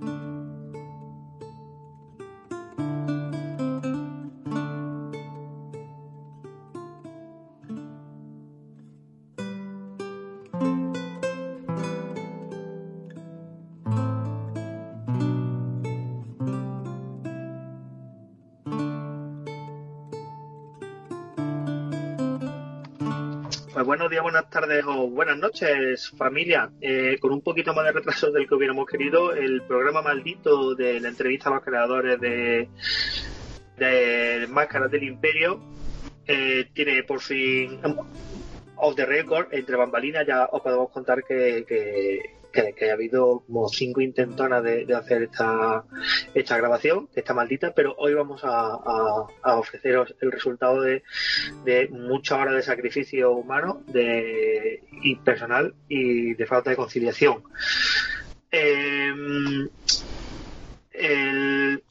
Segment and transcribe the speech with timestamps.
[0.00, 0.27] Thank you.
[23.88, 26.70] Buenos días, buenas tardes o buenas noches, familia.
[26.78, 31.00] Eh, con un poquito más de retraso del que hubiéramos querido, el programa maldito de
[31.00, 32.68] la entrevista a los creadores de,
[33.78, 35.58] de Máscaras del Imperio
[36.26, 37.80] eh, tiene por fin
[38.76, 44.00] off the record, entre bambalinas, ya os podemos contar que, que, ha habido como cinco
[44.00, 45.84] intentonas de, hacer esta,
[46.34, 48.76] esta grabación, esta maldita, pero hoy vamos a,
[49.56, 51.02] ofreceros el resultado de,
[51.64, 57.42] de muchas horas de sacrificio humano de, y personal y de falta de conciliación.
[58.50, 59.68] Em,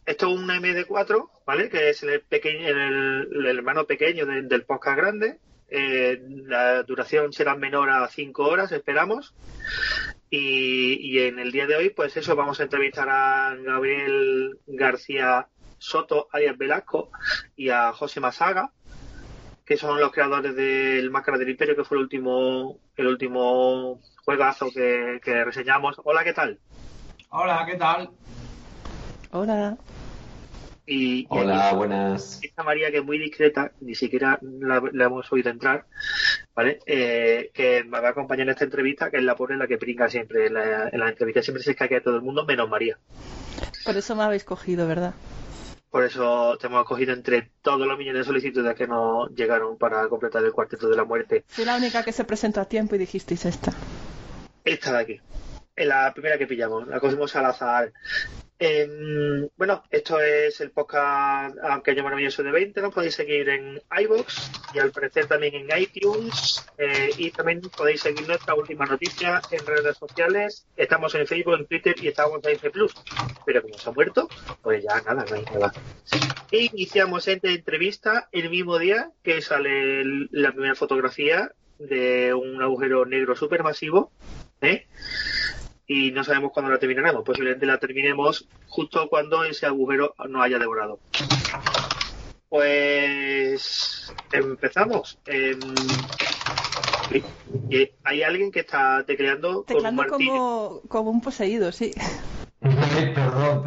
[0.05, 1.69] esto es un MD4, ¿vale?
[1.69, 5.37] Que es el, pequeño, el, hermano pequeño del podcast grande.
[5.69, 9.33] Eh, la duración será menor a 5 horas, esperamos.
[10.29, 15.47] Y, en el día de hoy, pues eso, vamos a entrevistar a Gabriel García
[15.77, 17.11] Soto, alias Velasco,
[17.55, 18.71] y a José Masaga,
[19.65, 24.69] que son los creadores del Máscara del Imperio, que fue el último, el último juegazo
[24.71, 25.99] que, que reseñamos.
[26.03, 26.59] Hola, ¿qué tal?
[27.29, 28.09] Hola, ¿qué tal?
[29.31, 29.77] Hola.
[30.89, 32.39] Y, Hola, buenas.
[32.41, 35.85] Esta María, que es muy discreta, ni siquiera la, hemos oído entrar,
[36.55, 36.79] ¿vale?
[36.85, 39.67] Eh, que me va a acompañar en esta entrevista, que es la pobre en la
[39.67, 40.47] que brinca siempre.
[40.47, 42.97] En la, en la entrevista siempre se a todo el mundo, menos María.
[43.83, 45.13] Por eso me habéis cogido, ¿verdad?
[45.89, 50.07] Por eso te hemos cogido entre todos los millones de solicitudes que nos llegaron para
[50.07, 51.43] completar el cuarteto de la muerte.
[51.47, 53.73] Fui la única que se presentó a tiempo y dijisteis esta.
[54.63, 55.21] Esta de aquí.
[55.75, 56.87] Es la primera que pillamos.
[56.87, 57.91] La cogimos al azar.
[58.59, 62.81] Em, bueno, esto es el podcast Aunque Maravilloso de 20.
[62.81, 66.65] Nos podéis seguir en iBox y al parecer también en iTunes.
[66.77, 70.65] Eh, y también podéis seguir nuestra última noticia en redes sociales.
[70.75, 72.93] Estamos en Facebook, en Twitter y estamos en C Plus.
[73.45, 74.27] Pero como se ha muerto,
[74.63, 75.71] pues ya nada, no hay nada.
[76.49, 83.35] Iniciamos esta entrevista el mismo día que sale la primera fotografía de un agujero negro
[83.35, 84.11] supermasivo.
[84.61, 84.87] ¿eh?
[85.87, 87.23] Y no sabemos cuándo la terminaremos.
[87.23, 90.99] Posiblemente la terminemos justo cuando ese agujero nos haya devorado.
[92.49, 95.17] Pues empezamos.
[95.25, 95.59] Em,
[98.03, 101.93] hay alguien que está tecleando, tecleando con un como, como un poseído, sí.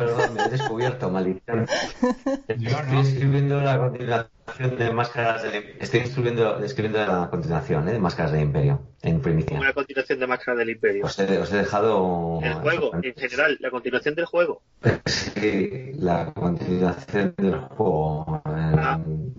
[0.01, 1.67] Perdón, me he descubierto, maldición.
[2.49, 7.93] Estoy escribiendo la continuación de Máscaras del Estoy escribiendo, escribiendo la continuación ¿eh?
[7.93, 9.59] de Máscaras del Imperio, en primicia.
[9.59, 11.05] Una continuación de Máscaras del Imperio.
[11.05, 12.41] Os he, os he dejado...
[12.43, 14.63] El juego, en general, la continuación del juego.
[15.05, 18.43] Sí, la continuación del juego.
[18.45, 18.99] Ah,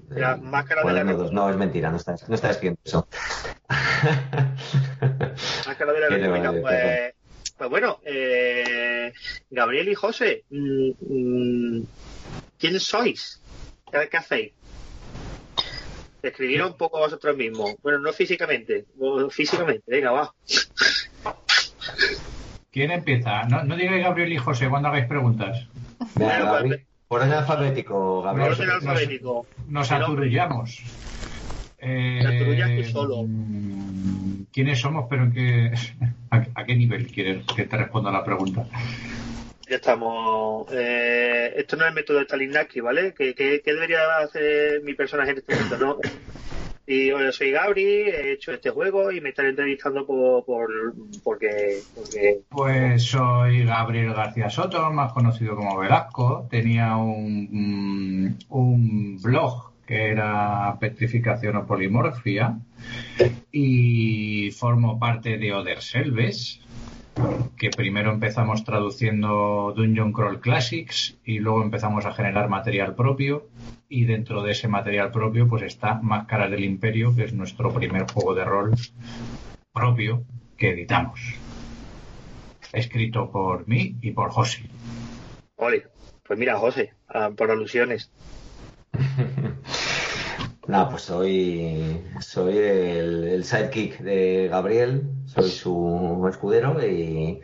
[0.09, 3.07] la Máscara de la No, es mentira, no está, no está escribiendo eso.
[5.67, 7.20] Máscara de la República, pues...
[7.61, 9.13] Pues bueno, eh,
[9.51, 11.83] Gabriel y José, mm, mm,
[12.57, 13.39] ¿quiénes sois?
[13.91, 14.53] ¿Qué, hacéis?
[16.23, 17.75] Describiros un poco vosotros mismos.
[17.83, 18.85] Bueno, no físicamente,
[19.29, 20.33] físicamente, venga, va.
[22.71, 23.43] ¿Quién empieza?
[23.43, 25.67] No, no digáis Gabriel y José cuando hagáis preguntas.
[26.15, 28.49] por orden alfabético, Gabriel.
[28.49, 29.45] Por orden alfabético.
[29.67, 30.81] Nos, aturullamos.
[31.81, 33.25] Eh, solo.
[34.53, 35.71] ¿Quiénes somos, pero en qué,
[36.29, 38.65] a, qué nivel quieres que te responda la pregunta?
[39.67, 40.67] Ya estamos.
[40.71, 43.13] Eh, esto no es el método de Stalinaki, ¿vale?
[43.13, 45.77] ¿Qué, debería hacer mi personaje en este momento?
[45.77, 45.97] No.
[46.85, 50.69] Y yo soy Gabri, he hecho este juego y me están entrevistando por, por
[51.23, 51.79] porque,
[52.49, 56.47] Pues soy Gabriel García Soto, más conocido como Velasco.
[56.49, 62.59] Tenía un, un blog que era petrificación o polimorfia,
[63.51, 66.61] y formo parte de Other Selves,
[67.57, 73.49] que primero empezamos traduciendo Dungeon Crawl Classics y luego empezamos a generar material propio
[73.89, 78.09] y dentro de ese material propio pues está Máscaras del Imperio, que es nuestro primer
[78.09, 78.71] juego de rol
[79.73, 80.23] propio
[80.57, 81.19] que editamos.
[82.71, 84.63] Escrito por mí y por José.
[85.57, 85.87] Ole,
[86.23, 88.09] pues mira, José, ah, por alusiones.
[90.71, 97.41] No, pues soy, soy el, sidekick de Gabriel, soy su escudero y,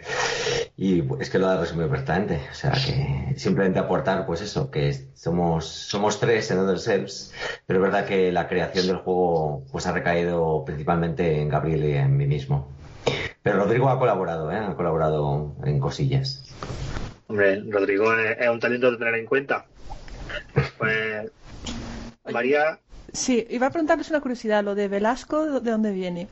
[1.20, 2.40] es que lo ha resumido perfectamente.
[2.50, 7.34] O sea, que simplemente aportar, pues eso, que somos, somos tres en Other Selves,
[7.66, 11.92] pero es verdad que la creación del juego pues ha recaído principalmente en Gabriel y
[11.98, 12.72] en mí mismo.
[13.44, 14.58] Pero Rodrigo ha colaborado, ¿eh?
[14.58, 16.46] ha colaborado en cosillas.
[17.28, 19.66] Hombre, Rodrigo es, es un talento de tener en cuenta.
[20.78, 21.30] Pues,
[22.32, 22.80] María,
[23.22, 26.28] Sí, iba a preguntarles una curiosidad, lo de Velasco, ¿de dónde viene?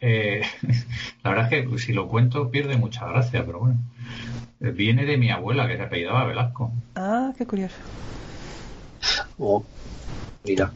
[0.00, 0.42] Eh,
[1.22, 3.78] la verdad es que si lo cuento pierde mucha gracia, pero bueno.
[4.60, 6.72] Viene de mi abuela, que se apellidaba Velasco.
[6.96, 7.76] Ah, qué curioso.
[9.38, 9.64] oh,
[10.44, 10.72] mira,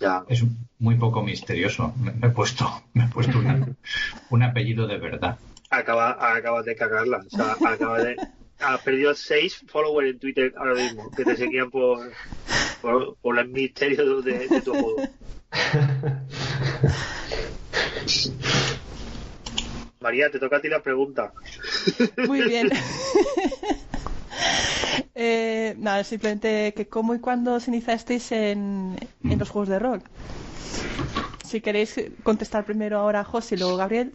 [0.00, 0.24] ya.
[0.28, 0.44] Es
[0.78, 1.92] muy poco misterioso.
[1.98, 3.66] Me, me he puesto, me he puesto una-
[4.30, 5.38] un apellido de verdad.
[5.70, 7.18] Acaba, acabas de cagarla.
[7.26, 8.16] O sea, acabas de.
[8.62, 12.12] Has perdido seis followers en Twitter ahora mismo que te seguían por,
[12.80, 14.96] por, por el misterio de, tu juego.
[20.00, 21.32] María, te toca a ti la pregunta.
[22.26, 22.70] Muy bien.
[25.14, 30.02] eh, nada, simplemente que cómo y cuándo os iniciasteis en, en los juegos de rol.
[31.44, 34.12] Si queréis contestar primero ahora José y luego Gabriel.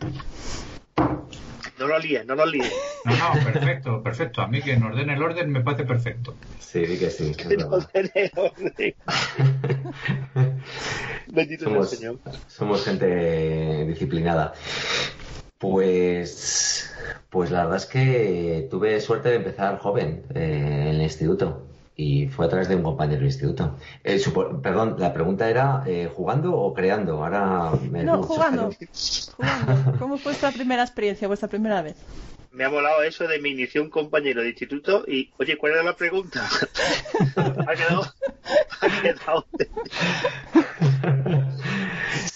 [1.80, 2.74] No lo líes, no lo líes.
[3.06, 4.42] No, no, perfecto, perfecto.
[4.42, 6.36] A mí que nos den el orden me parece perfecto.
[6.60, 7.32] Sí, di que sí.
[7.38, 7.90] es No verdad.
[7.94, 8.96] tiene orden.
[11.28, 12.20] Bendito sea el Somos, Señor.
[12.48, 14.54] somos gente disciplinada.
[15.60, 16.94] Pues,
[17.30, 21.64] pues la verdad es que tuve suerte de empezar joven eh, en el instituto
[22.00, 23.76] y fue a través de un compañero del instituto.
[24.04, 27.24] Eh, supo- perdón, la pregunta era eh, jugando o creando.
[27.24, 28.70] Ahora me No, jugando.
[30.00, 31.96] ¿Cómo fue vuestra primera experiencia, vuestra primera vez?
[32.52, 35.84] Me ha molado eso de me inició un compañero de instituto y, oye, ¿cuál era
[35.84, 36.46] la pregunta?
[37.36, 38.04] ha quedado.
[38.82, 39.46] Ha quedado.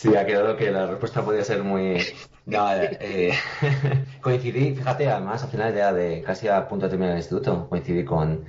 [0.02, 2.02] Sí, ha quedado que la respuesta podía ser muy...
[2.50, 3.34] Eh,
[4.22, 8.04] coincidí, fíjate, además, al final ya de casi a punto de terminar el instituto, coincidí
[8.04, 8.46] con,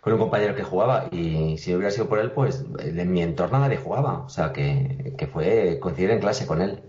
[0.00, 3.22] con un compañero que jugaba y si no hubiera sido por él, pues en mi
[3.22, 4.24] entorno nadie jugaba.
[4.24, 6.80] O sea, que, que fue coincidir en clase con él.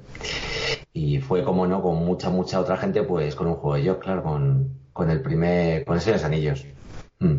[0.94, 4.00] Y fue, como no, con mucha, mucha otra gente, pues con un juego de yo,
[4.00, 5.86] claro, con, con el primer...
[5.86, 6.66] con Señor de los Anillos.
[7.20, 7.38] Mm.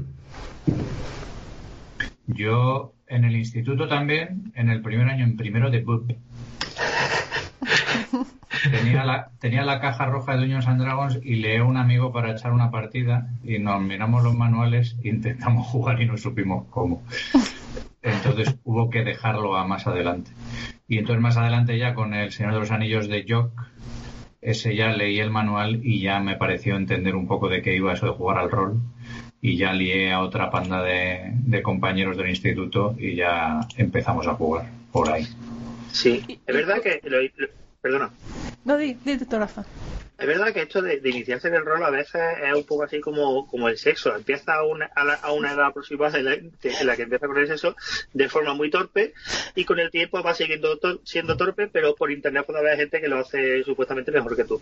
[2.28, 6.12] Yo en el instituto también, en el primer año, en primero de BUP,
[8.70, 12.12] tenía la, tenía la caja roja de Dungeons and Dragons y leé a un amigo
[12.12, 16.66] para echar una partida y nos miramos los manuales e intentamos jugar y no supimos
[16.70, 17.02] cómo.
[18.02, 20.30] Entonces hubo que dejarlo a más adelante.
[20.88, 23.52] Y entonces más adelante ya con el Señor de los Anillos de Jock,
[24.40, 27.92] ese ya leí el manual y ya me pareció entender un poco de qué iba
[27.92, 28.80] eso de jugar al rol.
[29.40, 34.34] Y ya lié a otra panda de, de compañeros del instituto y ya empezamos a
[34.34, 35.26] jugar por ahí.
[35.90, 37.00] Sí, es verdad que.
[37.08, 38.10] lo- lo- perdona.
[38.64, 39.64] No, di, di tú, Rafa.
[40.18, 42.84] Es verdad que esto de, de iniciarse en el rol a veces es un poco
[42.84, 44.14] así como, como el sexo.
[44.14, 47.26] Empieza a una, a, la- a una edad aproximada en la, en la que empieza
[47.26, 47.74] con el sexo
[48.12, 49.14] de forma muy torpe
[49.56, 53.00] y con el tiempo va siguiendo to- siendo torpe, pero por internet puede haber gente
[53.00, 54.60] que lo hace supuestamente mejor que tú.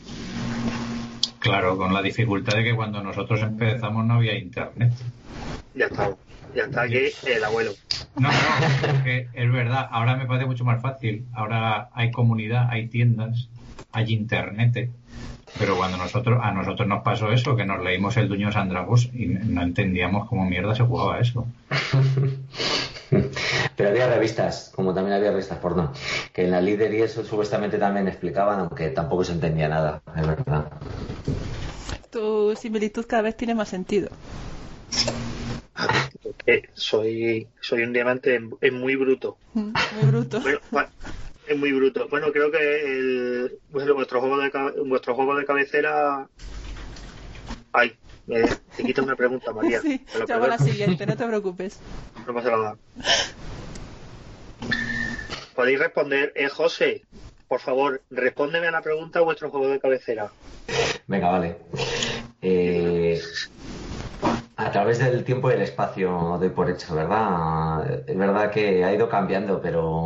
[1.50, 4.92] Claro, con la dificultad de que cuando nosotros empezamos no había internet.
[5.74, 6.14] Ya está.
[6.54, 7.72] Ya está aquí el abuelo.
[8.14, 11.26] No, no, es que es verdad, ahora me parece mucho más fácil.
[11.32, 13.48] Ahora hay comunidad, hay tiendas,
[13.90, 14.90] hay internet.
[15.58, 19.26] Pero cuando nosotros, a nosotros nos pasó eso, que nos leímos el Duño Sandragos y
[19.26, 21.48] no entendíamos cómo mierda se jugaba eso.
[23.76, 25.92] Pero había revistas, como también había revistas porno,
[26.32, 30.26] que en la líder y eso supuestamente también explicaban, aunque tampoco se entendía nada, es
[30.26, 30.70] verdad.
[32.10, 34.08] Tu similitud cada vez tiene más sentido.
[36.74, 39.36] Soy, soy un diamante en- en muy bruto.
[39.54, 40.40] Mm, Muy bruto.
[40.40, 40.88] Bueno,
[41.46, 42.08] es muy bruto.
[42.08, 44.50] Bueno, creo que el, bueno, vuestro juego de
[44.84, 46.28] vuestro juego de cabecera.
[47.72, 47.92] Ay,
[48.26, 48.42] me,
[48.76, 49.80] te quita una pregunta, María.
[49.80, 51.78] Sí, te hago la siguiente, no te preocupes.
[52.26, 52.76] No pasa nada.
[55.54, 57.02] Podéis responder, eh, José.
[57.48, 60.30] Por favor, respóndeme a la pregunta vuestro juego de cabecera.
[61.06, 61.56] Venga, vale.
[62.42, 63.20] Eh,
[64.56, 68.04] a través del tiempo y el espacio doy por hecho, ¿verdad?
[68.06, 70.04] Es verdad que ha ido cambiando, pero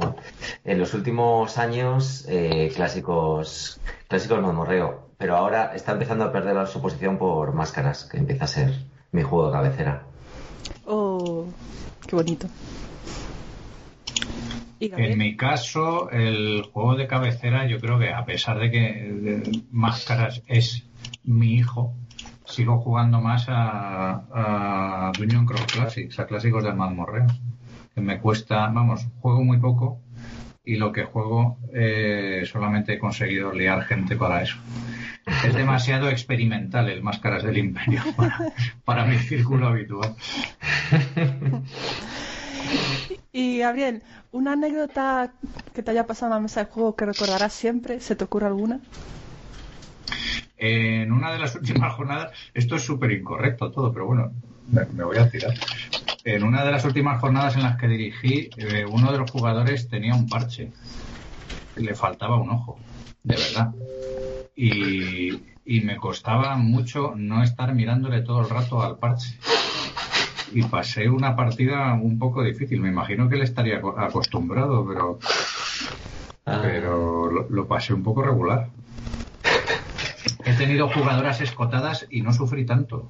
[0.64, 6.66] en los últimos años eh, clásicos, clásicos no morreo, pero ahora está empezando a perder
[6.66, 8.74] su posición por máscaras, que empieza a ser
[9.10, 10.02] mi juego de cabecera.
[10.84, 11.46] Oh,
[12.06, 12.46] qué bonito.
[14.80, 19.62] En mi caso, el juego de cabecera, yo creo que a pesar de que de
[19.70, 20.84] Máscaras es
[21.22, 21.94] mi hijo,
[22.44, 27.28] sigo jugando más a, a Dungeon Cross Classics, a clásicos del mazmorreo.
[27.94, 30.02] Que me cuesta, vamos, juego muy poco
[30.66, 34.58] y lo que juego eh, solamente he conseguido liar gente para eso.
[35.26, 38.52] Es demasiado experimental el Máscaras del Imperio para,
[38.84, 40.14] para mi círculo habitual.
[43.32, 45.32] Y Gabriel, ¿una anécdota
[45.74, 48.00] que te haya pasado en la mesa de juego que recordarás siempre?
[48.00, 48.80] ¿Se te ocurre alguna?
[50.56, 54.32] En una de las últimas jornadas, esto es súper incorrecto todo, pero bueno,
[54.70, 55.52] me, voy a tirar.
[56.24, 59.88] En una de las últimas jornadas en las que dirigí, eh, uno de los jugadores
[59.88, 60.70] tenía un parche.
[61.76, 62.78] Le faltaba un ojo,
[63.24, 63.74] de verdad.
[64.56, 69.38] Y, y me costaba mucho no estar mirándole todo el rato al parche.
[70.52, 72.80] Y pasé una partida un poco difícil.
[72.80, 75.18] Me imagino que él estaría aco- acostumbrado, pero,
[76.46, 76.60] Ah.
[76.62, 78.68] pero lo, lo pasé un poco regular.
[80.44, 83.08] He tenido jugadoras escotadas y no sufrí tanto.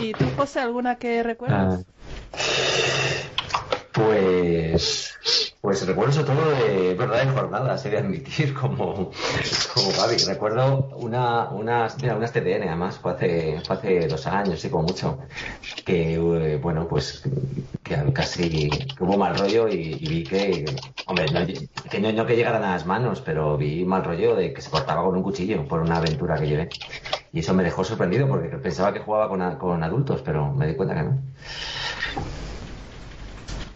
[0.00, 1.84] ¿Y tú, José, alguna que recuerdas?
[2.32, 3.27] Ah.
[3.98, 5.18] Pues,
[5.60, 9.10] pues recuerdo sobre todo de verdad de jornadas, he de admitir, como,
[9.74, 10.16] como Gaby.
[10.26, 14.84] Recuerdo una, unas, mira, unas TDN además, fue hace, fue hace dos años, sí, como
[14.84, 15.18] mucho,
[15.84, 17.22] que, eh, bueno, pues,
[17.82, 20.64] que casi, que hubo mal rollo y, vi que,
[21.06, 21.44] hombre, no,
[21.90, 25.02] que no, que llegaran a las manos, pero vi mal rollo de que se cortaba
[25.02, 26.68] con un cuchillo por una aventura que llevé.
[27.32, 30.74] Y eso me dejó sorprendido porque pensaba que jugaba con, con adultos, pero me di
[30.74, 31.18] cuenta que no.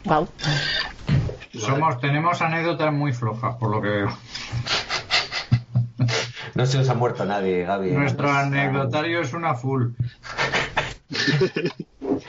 [0.05, 0.29] Wow.
[1.59, 4.19] Somos, tenemos anécdotas muy flojas, por lo que veo.
[6.55, 7.91] No se nos ha muerto nadie, Gaby.
[7.93, 9.91] Nuestro Pues, anecdotario es una full.
[11.13, 12.21] Seguro,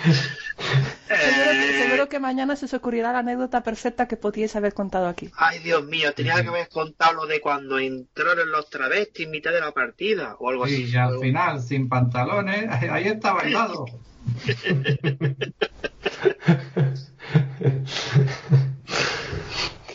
[1.09, 5.29] Eh, seguro que mañana se os ocurrirá la anécdota perfecta que podíais haber contado aquí.
[5.37, 9.51] Ay, Dios mío, tenía que haber contado lo de cuando entraron los travestis en mitad
[9.51, 10.85] de la partida o algo así.
[10.91, 13.85] Y al final, sin pantalones, ahí está bailado.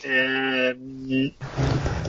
[0.05, 0.75] Eh,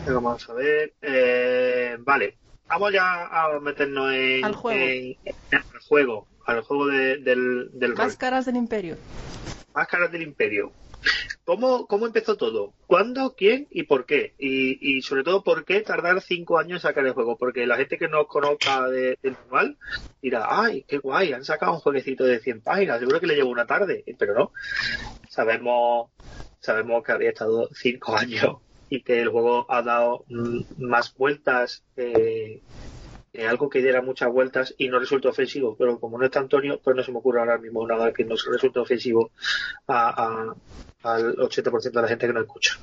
[0.06, 0.94] vamos a ver.
[1.02, 4.80] Eh, vale, vamos ya a meternos en, Al juego.
[4.80, 5.36] en- en
[5.74, 8.08] el juego, al juego de- del, del rol.
[8.08, 8.98] Máscaras del Imperio.
[9.74, 10.72] Máscaras del Imperio.
[11.50, 12.76] ¿Cómo, ¿Cómo empezó todo?
[12.86, 13.34] ¿Cuándo?
[13.36, 13.68] ¿Quién?
[13.72, 14.36] ¿Y por qué?
[14.38, 17.38] Y, sobre todo, ¿por qué tardar cinco años en sacar el juego?
[17.40, 19.80] Porque la gente que no conozca de- del manual
[20.22, 21.34] dirá, ¡ay, qué guay!
[21.34, 24.04] Han sacado un jueguecito de 100 páginas, seguro que le llevo una tarde.
[24.20, 24.52] Pero no.
[25.28, 26.12] Sabemos,
[26.60, 31.84] sabemos que había estado cinco años y que el juego ha dado mm, más vueltas
[31.96, 32.62] eh,
[33.34, 35.76] eh, algo que diera muchas vueltas y no resulta ofensivo.
[35.78, 38.36] Pero como no está Antonio, pues no se me ocurre ahora mismo nada que no
[38.52, 39.32] resulte ofensivo
[39.88, 40.56] a, a-
[41.04, 42.78] al 80% de la gente que nos escucha.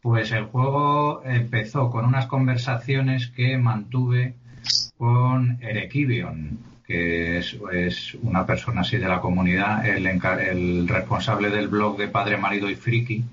[0.00, 4.34] Pues el juego empezó con unas conversaciones que mantuve
[4.98, 11.68] con Erekibion, que es, es una persona así de la comunidad, el, el responsable del
[11.68, 13.24] blog de Padre, Marido y Friki,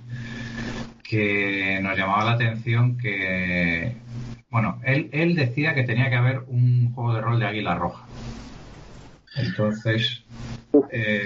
[1.04, 3.96] que nos llamaba la atención que,
[4.50, 8.08] bueno, él, él decía que tenía que haber un juego de rol de Águila Roja.
[9.36, 10.24] Entonces,
[10.92, 11.26] eh,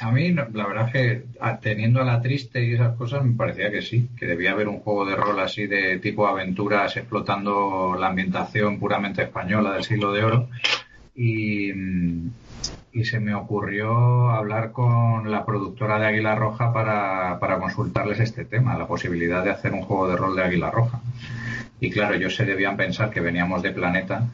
[0.00, 1.24] a mí, la verdad es que
[1.60, 4.80] teniendo a la triste y esas cosas, me parecía que sí, que debía haber un
[4.80, 10.24] juego de rol así de tipo aventuras explotando la ambientación puramente española del siglo de
[10.24, 10.48] oro.
[11.14, 12.30] Y, mm,
[12.92, 18.44] y se me ocurrió hablar con la productora de Águila Roja para, para consultarles este
[18.44, 21.00] tema, la posibilidad de hacer un juego de rol de Águila Roja.
[21.80, 24.24] Y claro, ellos se debían pensar que veníamos de Planeta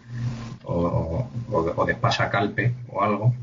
[0.65, 3.35] o, o de- Pasacalpe o algo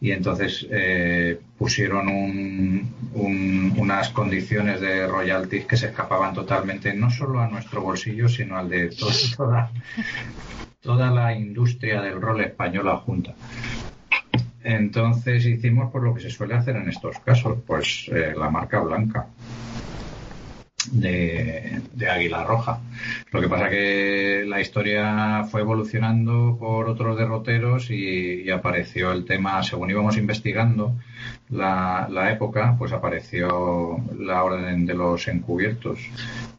[0.00, 7.10] y entonces eh, pusieron un- un- unas condiciones de royalties que se escapaban totalmente no
[7.10, 9.70] solo a nuestro bolsillo sino al de to- toda,
[10.80, 13.34] toda la industria del rol española junta.
[14.62, 18.80] Entonces hicimos por lo que se suele hacer en estos casos, pues eh, la marca
[18.80, 19.26] blanca
[20.92, 22.80] de, Águila Roja.
[23.30, 29.24] Lo que pasa que la historia fue evolucionando por otros derroteros y, y apareció el
[29.24, 30.94] tema, según íbamos investigando
[31.50, 36.00] la, la época, pues apareció la Orden de los Encubiertos,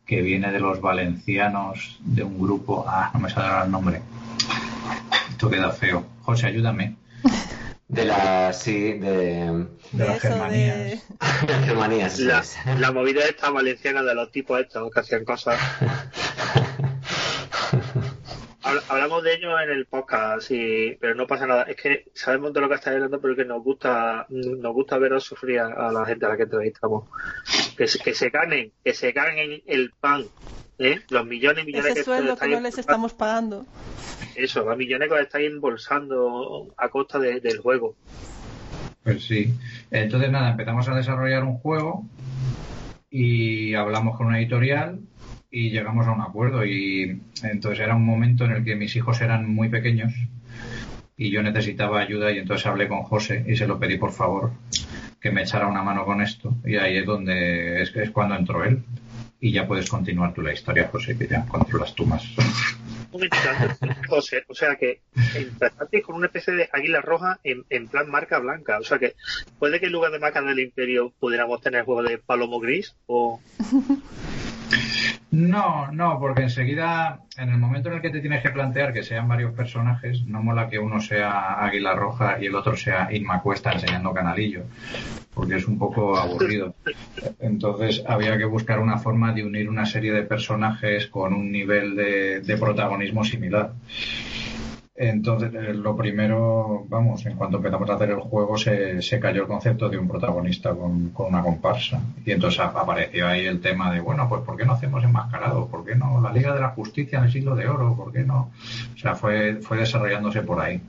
[0.05, 4.01] que viene de los valencianos de un grupo, ah, no me sale ahora el nombre.
[5.29, 6.05] Esto queda feo.
[6.21, 6.95] José, ayúdame.
[7.91, 10.77] De la, sí, de, De las Germanías.
[10.77, 11.47] de...
[11.47, 12.19] de Germanías.
[12.21, 12.55] La, es.
[12.79, 15.59] la movida esta valenciana de los tipos estos que hacían cosas.
[18.63, 21.63] Habl- Hablamos de ellos en el podcast, sí, pero no pasa nada.
[21.63, 25.23] Es que sabemos de lo que estáis hablando, pero que nos gusta, nos gusta veros
[25.23, 27.09] sufrir a, a la gente a la que entrevistamos.
[27.75, 30.25] Que se, que se ganen, que se ganen el pan.
[30.83, 31.01] ¿Eh?
[31.09, 33.65] Los millones y millones Ese que sueldo que no les estamos pagando.
[34.35, 37.95] Eso, los millones que os estáis embolsando a costa de- del juego.
[39.03, 39.53] Pues sí.
[39.89, 42.05] Entonces, nada, empezamos a desarrollar un juego
[43.09, 44.99] y hablamos con una editorial
[45.49, 46.65] y llegamos a un acuerdo.
[46.65, 50.13] Y entonces era un momento en el que mis hijos eran muy pequeños
[51.17, 54.51] y yo necesitaba ayuda y entonces hablé con José y se lo pedí por favor
[55.19, 58.63] que me echara una mano con esto y ahí es donde es, es cuando entró
[58.63, 58.81] él
[59.43, 62.23] y ya puedes continuar tú la historia, José, que ya controlas tú más.
[64.07, 65.01] José, o sea que
[65.35, 68.77] empezaste con una especie de águila roja en, en, plan marca blanca.
[68.77, 69.15] O sea que
[69.57, 73.41] puede que en lugar de marca del imperio pudiéramos tener juego de palomo gris o...
[75.31, 79.01] No, no, porque enseguida, en el momento en el que te tienes que plantear que
[79.01, 83.41] sean varios personajes, no mola que uno sea Águila Roja y el otro sea Inma
[83.41, 84.63] Cuesta enseñando canalillo,
[85.33, 86.75] porque es un poco aburrido.
[87.39, 91.95] Entonces había que buscar una forma de unir una serie de personajes con un nivel
[91.95, 93.71] de, de protagonismo similar.
[95.03, 99.41] Entonces, eh, lo primero, vamos, en cuanto empezamos a hacer el juego, se, se cayó
[99.41, 101.99] el concepto de un protagonista con, con, una comparsa.
[102.23, 105.67] Y entonces apareció ahí el tema de, bueno, pues ¿por qué no hacemos enmascarado?
[105.67, 107.95] ¿Por qué no la Liga de la Justicia en el siglo de Oro?
[107.95, 108.51] ¿Por qué no?
[108.93, 110.79] O sea, fue, fue desarrollándose por ahí.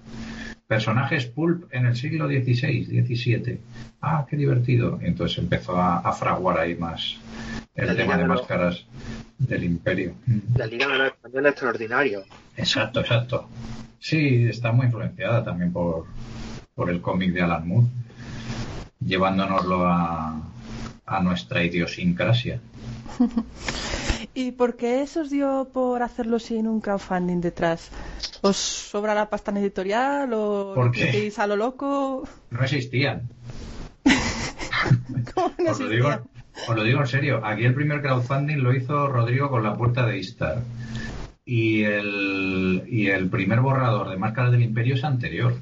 [0.67, 3.61] Personajes pulp en el siglo XVI, XVII.
[4.03, 4.99] Ah, qué divertido.
[5.01, 7.19] Y entonces empezó a, a fraguar ahí más
[7.75, 8.85] el tema de máscaras
[9.47, 10.15] del imperio.
[10.57, 12.23] La Liga de los Españoles extraordinario.
[12.57, 13.49] Exacto, exacto.
[13.99, 16.07] Sí, está muy influenciada también por,
[16.75, 17.87] por el cómic de Alan Moore,
[19.01, 20.41] llevándonoslo a,
[21.07, 22.61] a nuestra idiosincrasia.
[24.35, 27.91] ¿Y por qué eso os dio por hacerlo sin un crowdfunding detrás?
[28.41, 31.33] ¿Os sobra la pasta en editorial o ¿Por qué?
[31.37, 32.27] a lo loco?
[32.51, 33.29] No existían.
[35.35, 36.32] ¿Cómo no Os lo, digo, existía?
[36.69, 37.41] Os lo digo en serio.
[37.45, 40.63] Aquí el primer crowdfunding lo hizo Rodrigo con la puerta de Istar.
[41.45, 45.55] Y el, y el primer borrador de Máscaras del Imperio es anterior.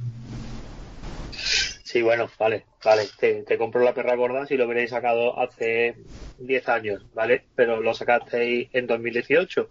[1.33, 3.03] Sí, bueno, vale, vale.
[3.19, 5.97] Te, te compro la perra gorda si lo hubierais sacado hace
[6.39, 7.45] 10 años, ¿vale?
[7.57, 9.69] Pero lo sacasteis en 2018.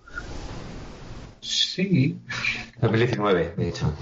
[1.41, 2.17] Sí,
[2.81, 3.93] 2019, de hecho.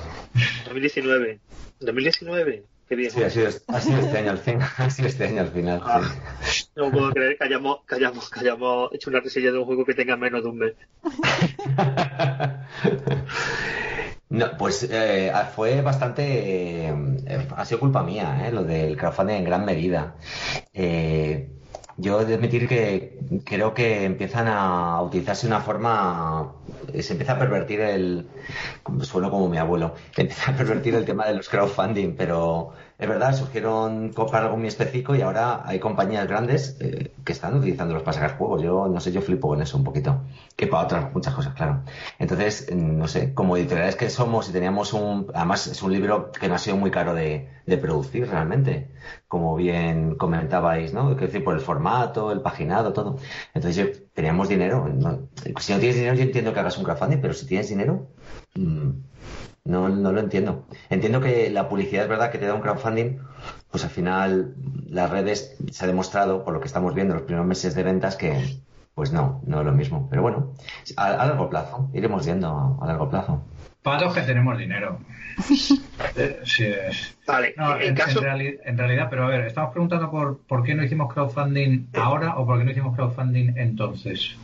[0.66, 1.40] 2019.
[1.80, 2.64] 2019.
[2.88, 3.12] Qué bien.
[3.12, 4.60] Sí, ha sido, ha sido este año al fin.
[4.78, 5.80] Ha sido este año al final.
[5.80, 5.86] sí.
[5.86, 6.02] Ah,
[6.76, 9.86] no puedo creer que hayamos, que hayamos, que hayamos hecho una reseña de un juego
[9.86, 10.74] que tenga menos de un mes.
[14.30, 16.24] No, pues eh, fue bastante.
[16.90, 20.16] eh, ha sido culpa mía, eh, lo del crowdfunding en gran medida.
[20.74, 21.50] Eh,
[21.98, 26.54] yo he de admitir que creo que empiezan a utilizarse una forma.
[26.94, 28.28] eh, Se empieza a pervertir el.
[29.02, 29.96] Sueno como mi abuelo.
[30.18, 34.58] Empieza a pervertir el tema de los crowdfunding, pero es verdad, surgieron co- para algo
[34.58, 38.62] muy específico y ahora hay compañías grandes eh, que están utilizándolos para sacar juegos.
[38.64, 40.22] Yo no sé, yo flipo con eso un poquito.
[40.56, 41.84] Que para otras muchas cosas, claro.
[42.20, 45.28] Entonces, no sé, como editoriales que somos y teníamos un.
[45.34, 47.48] Además, es un libro que no ha sido muy caro de,
[47.82, 48.90] producir realmente.
[49.28, 51.12] Como bien comentabais, ¿no?
[51.12, 53.18] Es decir, por el formato, el paginado, todo.
[53.54, 54.88] Entonces, teníamos dinero.
[55.60, 58.08] Si no tienes dinero, yo entiendo que hagas un crowdfunding, pero si tienes dinero.
[58.56, 58.90] Mm,
[59.66, 60.66] no, no lo entiendo.
[60.90, 63.18] Entiendo que la publicidad es verdad que te da un crowdfunding,
[63.70, 64.56] pues al final
[64.90, 67.84] las redes se ha demostrado, por lo que estamos viendo en los primeros meses de
[67.84, 68.60] ventas, que
[68.96, 70.08] pues no, no es lo mismo.
[70.10, 70.54] Pero bueno,
[70.96, 73.44] a, a largo plazo, iremos viendo a, a largo plazo.
[73.84, 75.00] patos que tenemos dinero.
[76.16, 78.20] Eh, sí, es- Vale, No, en, en, caso.
[78.20, 81.88] en reali- en realidad, pero a ver, estamos preguntando por, por qué no hicimos crowdfunding
[81.94, 84.36] ahora o por qué no hicimos crowdfunding entonces.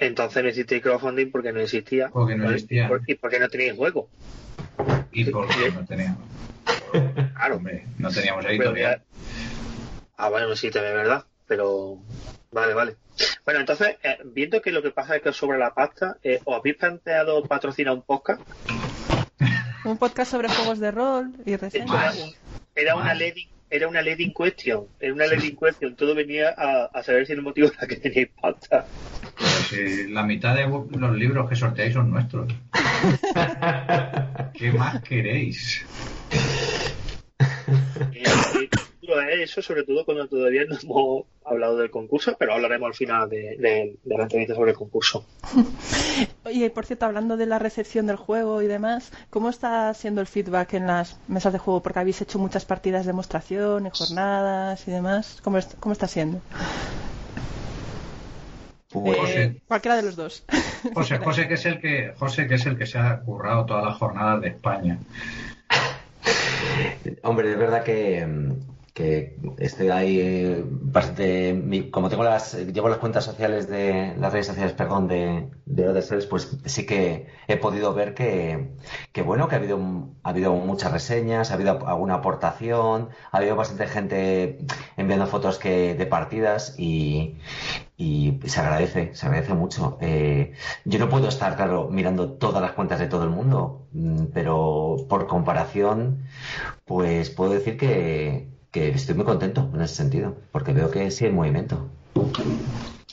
[0.00, 2.08] Entonces no existía crowdfunding porque no existía.
[2.08, 2.84] Porque no existía.
[2.84, 4.08] Y por- Y porque no teníais juego.
[5.12, 6.18] Y porque no teníamos,
[7.34, 7.56] Claro.
[7.56, 9.02] hombre, no teníamos editorial.
[10.16, 11.24] Ah, bueno, sí, también es verdad.
[11.46, 11.98] Pero.
[12.52, 12.96] Vale, vale.
[13.44, 16.40] Bueno, entonces, eh, viendo que lo que pasa es que os sobra la pasta, eh,
[16.44, 18.40] ¿os habéis planteado patrocinar un podcast?
[19.84, 22.14] Un podcast sobre juegos de rol y Esto reseñas.
[22.16, 22.34] era, un-
[22.74, 26.54] era una lady era una lady in question era una lady in question todo venía
[26.56, 28.86] a, a saber si el motivo era que teníais pasta
[30.08, 32.52] La mitad de los libros que sorteáis son nuestros.
[34.54, 35.84] ¿Qué más queréis?
[38.12, 43.28] Es eso sobre todo cuando todavía no hemos hablado del concurso pero hablaremos al final
[43.28, 45.24] de, de- de la entrevista sobre el concurso
[46.50, 50.26] Y por cierto, hablando de la recepción del juego y demás, ¿cómo está siendo el
[50.28, 51.82] feedback en las mesas de juego?
[51.82, 55.38] Porque habéis hecho muchas partidas de demostración y jornadas y demás.
[55.42, 56.40] ¿Cómo, est- cómo está siendo?
[58.92, 60.44] Pues, Eh, cualquiera de los dos.
[60.94, 63.84] José, José que es el que José que es el que se ha currado todas
[63.84, 64.98] las jornadas de España.
[67.22, 68.52] Hombre, es verdad que, mm,
[68.94, 71.88] que estoy ahí eh, bastante.
[71.90, 72.54] como tengo las.
[72.54, 74.14] llevo las cuentas sociales de.
[74.18, 78.74] las redes sociales, perdón, de, de Other pues sí que he podido ver que,
[79.12, 79.78] que bueno, que ha habido,
[80.22, 84.58] ha habido muchas reseñas, ha habido alguna aportación, ha habido bastante gente
[84.96, 87.38] enviando fotos que, de partidas y.
[87.96, 89.96] Y se agradece, se agradece mucho.
[90.00, 94.24] Eh, yo no puedo estar, claro, mirando todas las cuentas de todo el mundo, mm,
[94.34, 96.24] pero por comparación,
[96.84, 101.26] pues puedo decir que, que estoy muy contento en ese sentido, porque veo que sí
[101.26, 101.88] hay movimiento.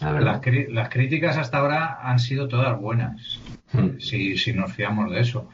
[0.02, 3.42] Las, las, críticas hasta ahora han sido todas buenas,
[3.74, 4.00] hmm.
[4.00, 5.50] si, si, nos fiamos de eso.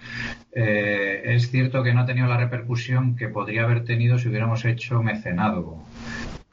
[0.51, 4.63] Eh, es cierto que no ha tenido la repercusión que podría haber tenido si hubiéramos
[4.65, 5.79] hecho mecenado,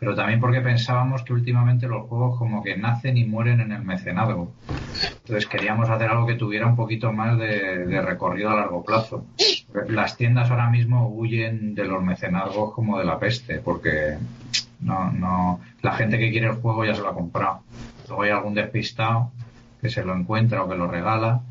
[0.03, 3.85] pero también porque pensábamos que últimamente los juegos como que nacen y mueren en el
[3.85, 4.51] mecenado.
[5.19, 9.27] Entonces queríamos hacer algo que tuviera un poquito más de, de recorrido a largo plazo.
[9.87, 14.19] Las tiendas ahora mismo huyen de los mecenazgos como de la peste, porque
[14.81, 17.61] no, no, la gente que quiere el juego ya se lo ha comprado.
[18.09, 19.31] Luego hay algún despistado
[19.81, 21.43] que se lo encuentra o que lo regala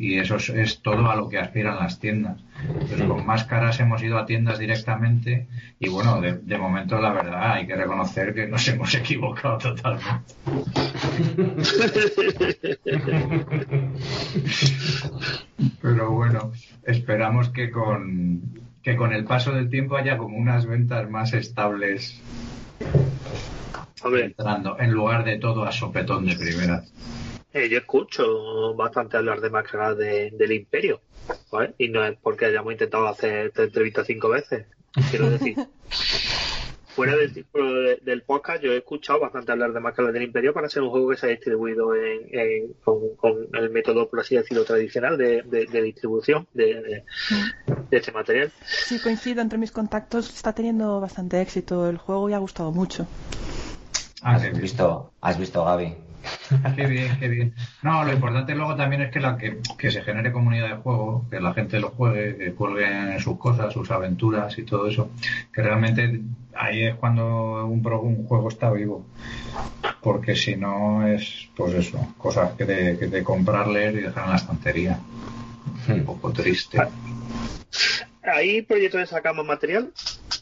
[0.00, 2.40] y eso es, todo a lo que aspiran las tiendas.
[2.66, 5.46] Entonces, con máscaras hemos ido a tiendas directamente
[5.78, 10.34] y bueno, de, momento la verdad hay que reconocer que nos hemos equivocado totalmente.
[15.82, 16.52] Pero bueno,
[16.84, 18.40] esperamos que con,
[18.82, 22.18] que con el paso del tiempo haya como unas ventas más estables
[24.02, 26.84] entrando en lugar de todo a sopetón de primera.
[27.52, 31.00] Eh, yo escucho bastante hablar de máscaras del Imperio,
[31.78, 34.66] Y no es porque hayamos intentado hacer esta entrevista cinco veces.
[35.10, 35.56] Quiero decir,
[36.94, 40.68] fuera del tipo del podcast, yo he escuchado bastante hablar de máscaras del Imperio para
[40.68, 45.18] ser un juego que se ha distribuido en, con, el método, por así decirlo, tradicional
[45.18, 45.42] de,
[45.82, 47.02] distribución de,
[47.90, 48.52] este material.
[48.64, 50.32] Sí, coincido entre mis contactos.
[50.32, 53.08] Está teniendo bastante éxito el juego y ha gustado mucho.
[54.22, 56.09] ¿Has visto, has visto Gaby?
[56.76, 57.54] Qué bien, qué bien.
[57.82, 61.40] No, lo importante luego también es que, la, que, se genere comunidad de juego, que
[61.40, 65.10] la gente lo juegue, que cuelguen sus cosas, sus aventuras y todo eso.
[65.52, 66.20] Que realmente
[66.54, 69.06] ahí es cuando un, un juego está vivo.
[70.02, 74.24] Porque si no es, pues eso, cosas que de, que de comprar, leer y dejar
[74.24, 74.98] en la estantería.
[75.88, 76.78] Un poco triste.
[78.22, 79.92] Ahí proyectos de sacamos material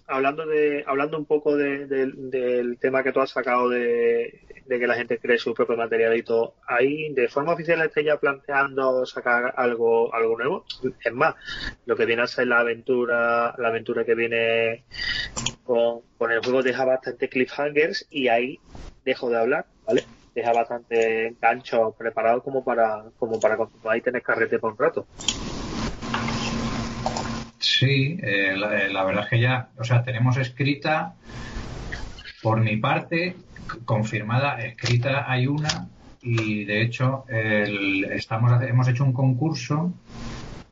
[0.06, 5.18] hablando de hablando un poco del tema que tú has sacado de, que la gente
[5.18, 10.14] cree su propio material y todo, ¿ahí de forma oficial estáis ya planteando sacar algo
[10.14, 10.64] algo nuevo?
[11.02, 11.34] Es más,
[11.86, 14.84] lo que viene a ser la aventura la aventura que viene
[15.64, 18.58] con, el juego deja bastante cliffhangers y ahí
[19.04, 20.04] dejo de hablar, ¿vale?
[20.34, 25.06] Deja bastante gancho preparado como para como para continuar y tener carrete por un rato.
[27.68, 31.16] Sí, eh, eh, la, verdad es que ya, o sea, tenemos escrita,
[32.42, 33.36] por mi parte,
[33.84, 35.90] confirmada, escrita hay una
[36.22, 39.92] y de hecho estamos, hemos hecho un concurso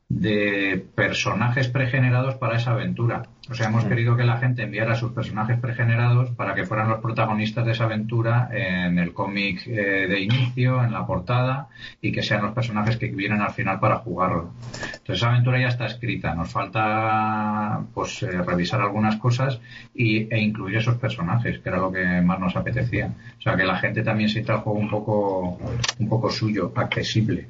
[0.09, 3.22] de personajes pregenerados para esa aventura.
[3.48, 7.00] O sea, hemos querido que la gente enviara sus personajes pregenerados para que fueran los
[7.00, 11.68] protagonistas de esa aventura en el cómic eh, de inicio, en la portada,
[12.00, 14.50] y que sean los personajes que vienen al final para jugarlo.
[14.72, 16.35] Entonces, esa aventura ya está escrita.
[16.35, 19.61] Nos falta pues eh, revisar algunas cosas
[19.94, 23.12] y, e incluir esos personajes, que era lo que más nos apetecía.
[23.38, 25.59] O sea, que la gente también sienta el juego un poco,
[25.98, 27.46] un poco suyo, accesible.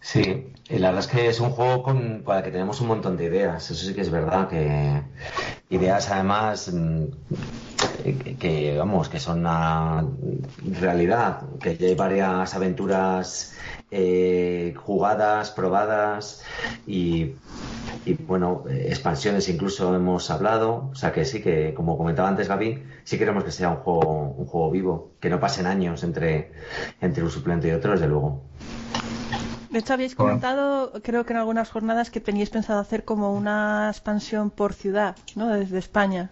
[0.00, 3.24] Sí, la verdad es que es un juego con, el que tenemos un montón de
[3.24, 5.02] ideas, eso sí que es verdad, que
[5.70, 7.04] ideas además mm,
[8.38, 10.04] que, vamos, que son una
[10.80, 13.54] realidad, que ya hay varias aventuras
[13.90, 16.42] eh, jugadas, probadas
[16.86, 17.34] y,
[18.26, 23.18] bueno, expansiones incluso hemos hablado, o sea que sí que, como comentaba antes Gaby, sí
[23.18, 26.52] queremos que sea un juego, un juego vivo, que no pasen años entre,
[27.00, 28.42] entre un suplente y otro, desde luego.
[29.70, 33.88] De hecho, habéis comentado, creo que en algunas jornadas, que teníais pensado hacer como una
[33.90, 35.48] expansión por ciudad, ¿no?
[35.48, 36.30] Desde España.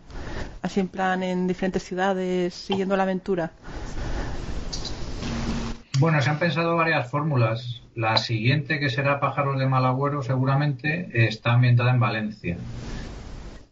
[0.62, 3.52] Así en plan, en diferentes ciudades, siguiendo la aventura.
[5.98, 7.82] Bueno, se han pensado varias fórmulas.
[7.94, 12.56] La siguiente, que será Pájaros de Malagüero, seguramente, está ambientada en Valencia.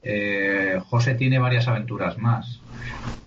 [0.03, 2.61] Eh, José tiene varias aventuras más.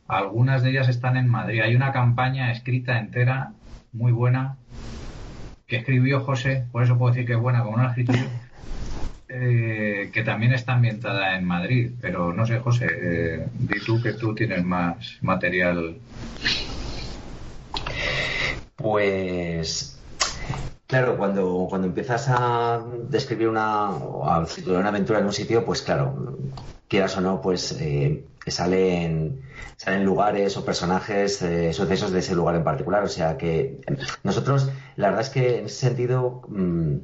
[0.07, 1.61] Algunas de ellas están en Madrid.
[1.61, 3.53] Hay una campaña escrita entera,
[3.91, 4.57] muy buena,
[5.67, 8.25] que escribió José, por eso puedo decir que es buena como una escritura,
[9.29, 11.91] eh, que también está ambientada en Madrid.
[12.01, 15.97] Pero no sé, José, eh, di tú que tú tienes más material.
[18.75, 19.97] Pues
[20.87, 26.37] Claro, cuando, cuando empiezas a describir una, a una aventura en un sitio, pues claro,
[26.87, 29.41] quieras o no, pues eh, salen,
[29.77, 33.03] salen lugares o personajes, eh, sucesos de ese lugar en particular.
[33.03, 33.81] O sea que
[34.23, 36.97] nosotros la verdad es que en ese sentido mm,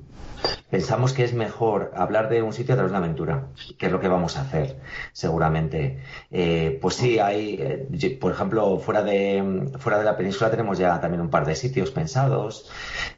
[0.69, 3.91] pensamos que es mejor hablar de un sitio a través de una aventura, que es
[3.91, 4.79] lo que vamos a hacer,
[5.11, 5.99] seguramente.
[6.31, 10.99] Eh, pues sí, hay, eh, por ejemplo, fuera de, fuera de la península tenemos ya
[10.99, 12.71] también un par de sitios pensados,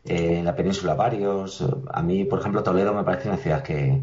[0.04, 1.66] en la península varios.
[1.94, 4.02] A mí, por ejemplo, Toledo me parece una ciudad que,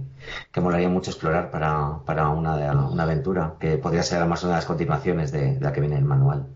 [0.50, 2.54] que molaría mucho explorar para, para una,
[2.88, 6.02] una aventura, que podría ser además una de las continuaciones de, la que viene en
[6.02, 6.46] el manual.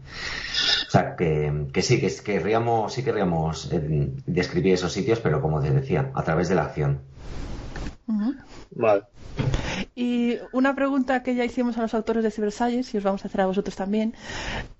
[0.86, 3.70] O sea, que, que sí, que querríamos, sí querríamos
[4.26, 7.00] describir esos sitios, pero como te decía, a través de la acción.
[8.70, 9.02] Vale.
[9.94, 13.28] Y una pregunta que ya hicimos a los autores de Cybersalles y os vamos a
[13.28, 14.14] hacer a vosotros también.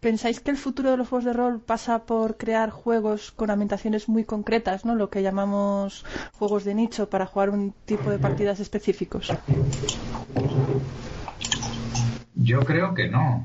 [0.01, 4.09] ¿Pensáis que el futuro de los juegos de rol pasa por crear juegos con ambientaciones
[4.09, 4.95] muy concretas, ¿no?
[4.95, 6.05] lo que llamamos
[6.39, 9.33] juegos de nicho, para jugar un tipo de partidas específicos?
[12.35, 13.45] Yo creo que no.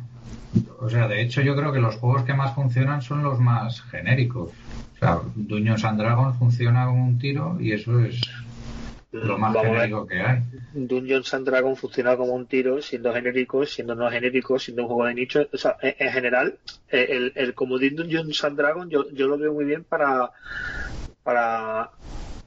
[0.80, 3.82] O sea, de hecho yo creo que los juegos que más funcionan son los más
[3.84, 4.50] genéricos.
[4.96, 8.22] O sea, Dungeons and Dragons funciona con un tiro y eso es
[9.12, 10.42] lo más genérico que hay.
[10.74, 15.06] Dungeons and Dragons funciona como un tiro, siendo genérico, siendo no genérico, siendo un juego
[15.06, 15.48] de nicho.
[15.52, 16.58] O sea, en, general,
[16.90, 20.32] eh, el, el comodín Dungeons and Dragons yo, yo lo veo muy bien para
[21.24, 21.92] para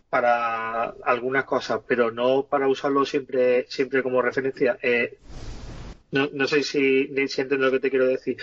[0.08, 4.78] para algunas cosas, pero no para usarlo siempre siempre como referencia.
[4.82, 5.18] Eh,
[6.14, 8.36] no, no sé si, si entiendo lo que te quiero decir.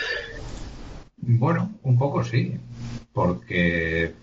[1.17, 2.55] Bueno, un poco sí,
[3.13, 4.13] porque,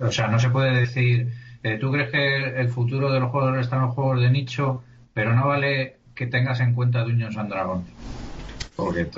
[0.00, 1.28] o sea, no se puede decir
[1.62, 5.34] eh, ¿Tú crees que el futuro de los juegos están los juegos de nicho, pero
[5.34, 7.86] no vale que tengas en cuenta Dungeons and Dragons?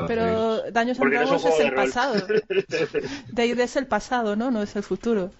[0.08, 2.14] Pero Dungeons and Dragons es el pasado.
[3.28, 4.50] De ahí es el pasado, ¿no?
[4.50, 5.30] No es el futuro.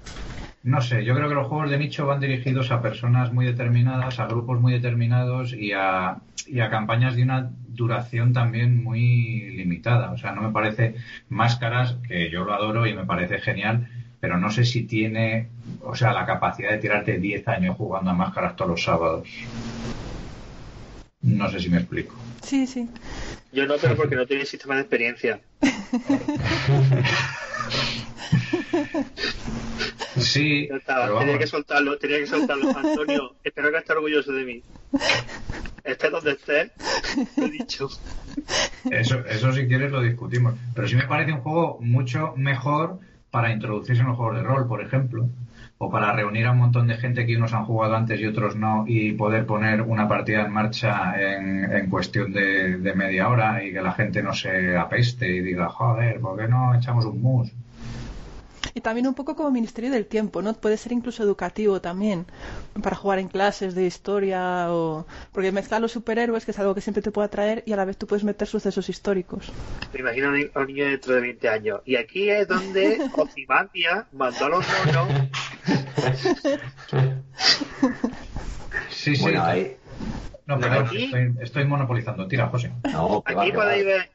[0.64, 4.20] No sé, yo creo que los juegos de nicho van dirigidos a personas muy determinadas,
[4.20, 10.12] a grupos muy determinados y a, y a campañas de una duración también muy limitada.
[10.12, 10.94] O sea, no me parece
[11.28, 13.88] máscaras, que yo lo adoro y me parece genial,
[14.20, 15.48] pero no sé si tiene,
[15.82, 19.28] o sea, la capacidad de tirarte 10 años jugando a máscaras todos los sábados.
[21.22, 22.14] No sé si me explico.
[22.40, 22.88] Sí, sí.
[23.52, 25.40] Yo no, pero porque no tiene sistema de experiencia.
[30.22, 30.68] Sí.
[30.86, 32.76] tenía que soltarlo, tenía que soltarlo.
[32.76, 34.62] Antonio, espero que esté orgulloso de mí.
[35.84, 36.70] Esté donde esté,
[37.36, 37.88] lo he dicho.
[38.90, 40.54] Eso, eso si quieres lo discutimos.
[40.74, 44.68] Pero sí me parece un juego mucho mejor para introducirse en los juegos de rol,
[44.68, 45.28] por ejemplo,
[45.78, 48.54] o para reunir a un montón de gente que unos han jugado antes y otros
[48.54, 53.72] no, y poder poner una partida en marcha en, cuestión de, de, media hora y
[53.72, 57.50] que la gente no se apeste y diga, joder, ¿por qué no echamos un mus?
[58.74, 60.54] Y también un poco como Ministerio del Tiempo, ¿no?
[60.54, 62.26] Puede ser incluso educativo también,
[62.82, 65.06] para jugar en clases de historia o...
[65.32, 67.84] Porque mezcla los superhéroes, que es algo que siempre te puede atraer, y a la
[67.84, 69.52] vez tú puedes meter sucesos históricos.
[69.92, 71.80] Me imagino a un niño dentro de 20 años.
[71.84, 75.08] Y aquí es donde Ozymandias mandó a los monos...
[78.90, 79.24] sí, sí.
[80.44, 82.26] No, pero estoy, estoy, monopolizando.
[82.26, 82.72] Tira, José.
[83.24, 84.10] aquí podéis ver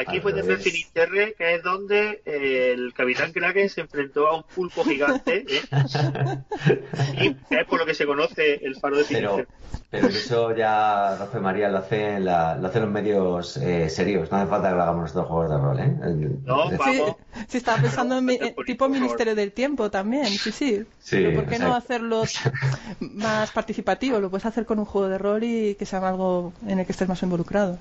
[0.00, 4.44] Aquí fue de Finisterre, que es donde eh, el Capitán Kraken se enfrentó a un
[4.44, 5.44] pulpo gigante.
[5.46, 5.60] ¿eh?
[7.50, 9.46] y es por lo que se conoce el faro de Finisterre.
[9.89, 14.30] Pero, eso ya Rafael María lo hace en la, lo hacen los medios eh, serios.
[14.30, 16.38] No hace falta que lo hagamos nosotros juegos de rol, ¿eh?
[16.44, 17.16] no, vamos.
[17.48, 20.26] Sí, estaba pensando en tipo Ministerio del Tiempo también.
[20.26, 20.84] Sí, sí.
[21.10, 22.22] Pero ¿por qué no hacerlo
[23.00, 24.20] más participativo?
[24.20, 26.92] Lo puedes hacer con un juego de rol y que sea algo en el que
[26.92, 27.78] estés más involucrado.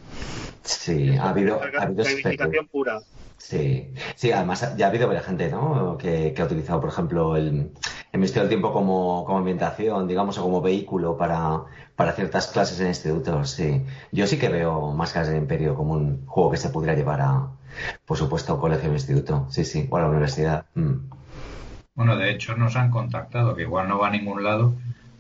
[0.64, 3.02] Sí, ha habido, ha habido pura.
[3.38, 5.98] Sí, sí, además ya ha habido varias gente ¿no?
[5.98, 7.72] que, ha utilizado, por ejemplo, el,
[8.12, 11.64] el Ministerio del Tiempo como, como ambientación, digamos, o como vehículo para,
[12.00, 13.50] para ciertas clases en institutos.
[13.50, 13.82] Sí.
[14.14, 17.50] Yo sí que veo Máscaras del Imperio como un juego que se pudiera llevar a,
[18.06, 19.48] por supuesto, a colegio o instituto.
[19.50, 20.66] Sí, sí, o a la universidad.
[20.76, 20.94] Mm.
[21.96, 24.76] Bueno, de hecho nos han contactado, que igual no va a ningún lado,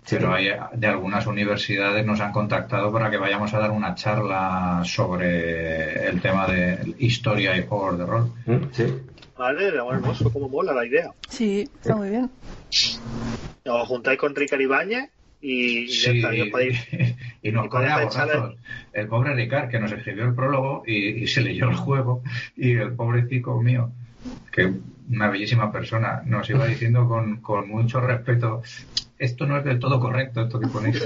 [0.09, 4.81] pero hay, de algunas universidades nos han contactado para que vayamos a dar una charla
[4.85, 8.31] sobre el tema de historia y juegos de rol.
[8.45, 8.85] Mm, sí.
[9.37, 11.11] Vale, hermoso, como mola la idea.
[11.27, 12.31] Sí, está muy bien.
[13.65, 15.09] Os juntáis con Ricard Ibáñez
[15.41, 16.21] y, sí,
[17.41, 17.87] y, nos pone
[18.93, 22.23] El pobre Ricard que nos escribió el prólogo y, se leyó el juego
[22.55, 23.91] y el pobre chico mío
[24.51, 24.73] que
[25.09, 28.61] una bellísima persona nos iba diciendo con, con mucho respeto
[29.19, 31.05] esto no es del todo correcto, esto que ponéis.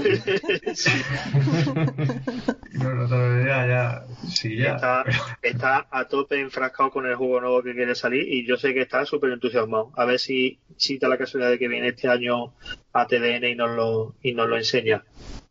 [2.72, 4.76] ya, ya, sí, ya.
[4.76, 5.04] Está,
[5.42, 8.82] está, a tope enfrascado con el juego nuevo que quiere salir y yo sé que
[8.82, 9.90] está súper entusiasmado.
[9.96, 12.54] A ver si, si da la casualidad de que viene este año
[12.94, 15.02] a TDN y nos lo, y nos lo enseña.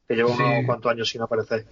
[0.08, 0.42] que lleva Sí.
[0.44, 1.66] unos cuantos años sin aparecer.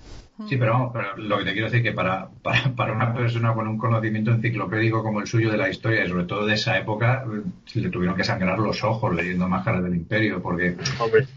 [0.47, 3.13] Sí, pero vamos, pero lo que te quiero decir es que para, para, para una
[3.13, 6.53] persona con un conocimiento enciclopédico como el suyo de la historia y sobre todo de
[6.53, 7.25] esa época,
[7.73, 11.27] le tuvieron que sangrar los ojos leyendo Máscaras del Imperio, porque Hombre,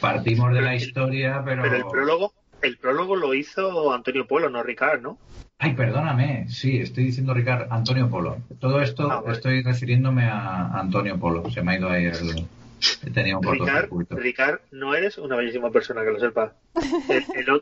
[0.00, 1.62] partimos de la historia, pero...
[1.62, 5.18] pero el prólogo, el prólogo lo hizo Antonio Pueblo, no Ricard, ¿no?
[5.58, 8.38] Ay, perdóname, sí, estoy diciendo Ricard, Antonio Polo.
[8.58, 12.46] Todo esto Ah, estoy refiriéndome a Antonio Polo, se me ha ido ahí el...
[13.40, 16.52] Un Ricard, no eres una bellísima persona, que lo sepas.
[17.08, 17.60] El, el o-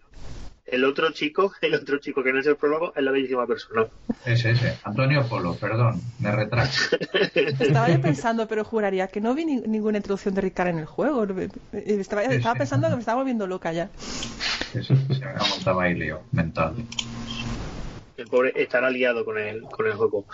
[0.67, 3.87] el otro chico, el otro chico que no es el prólogo, es la bellísima persona.
[4.25, 6.97] Es ese, Antonio Polo, perdón, me retracto.
[7.35, 10.87] Estaba yo pensando, pero juraría que no vi ni- ninguna introducción de Ricard en el
[10.87, 11.27] juego.
[11.73, 12.23] Estaba,
[12.55, 13.91] pensando que me estaba volviendo loca ya.
[14.73, 16.75] Se me ha montado ahí lío mental.
[18.17, 20.27] El pobre estará liado con el, con el juego.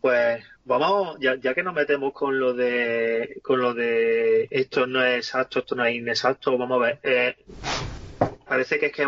[0.00, 5.02] Pues vamos, ya, ya que nos metemos con lo de con lo de esto no
[5.02, 6.98] es exacto, esto no es inexacto, vamos a ver.
[7.02, 7.36] Eh,
[8.46, 9.06] parece que es que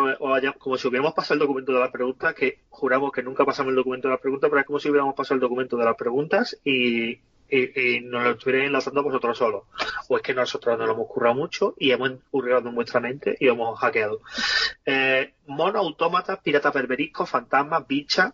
[0.58, 3.76] como si hubiéramos pasado el documento de las preguntas, que juramos que nunca pasamos el
[3.76, 6.58] documento de las preguntas, pero es como si hubiéramos pasado el documento de las preguntas
[6.64, 9.62] y, y, y nos lo estuvierais enlazando vosotros solos.
[10.08, 13.36] O es que nosotros nos lo hemos currado mucho y hemos hurgado en vuestra mente
[13.38, 14.20] y hemos hackeado.
[14.84, 18.32] Eh, mono, autómatas, piratas berberiscos, fantasmas, bichas.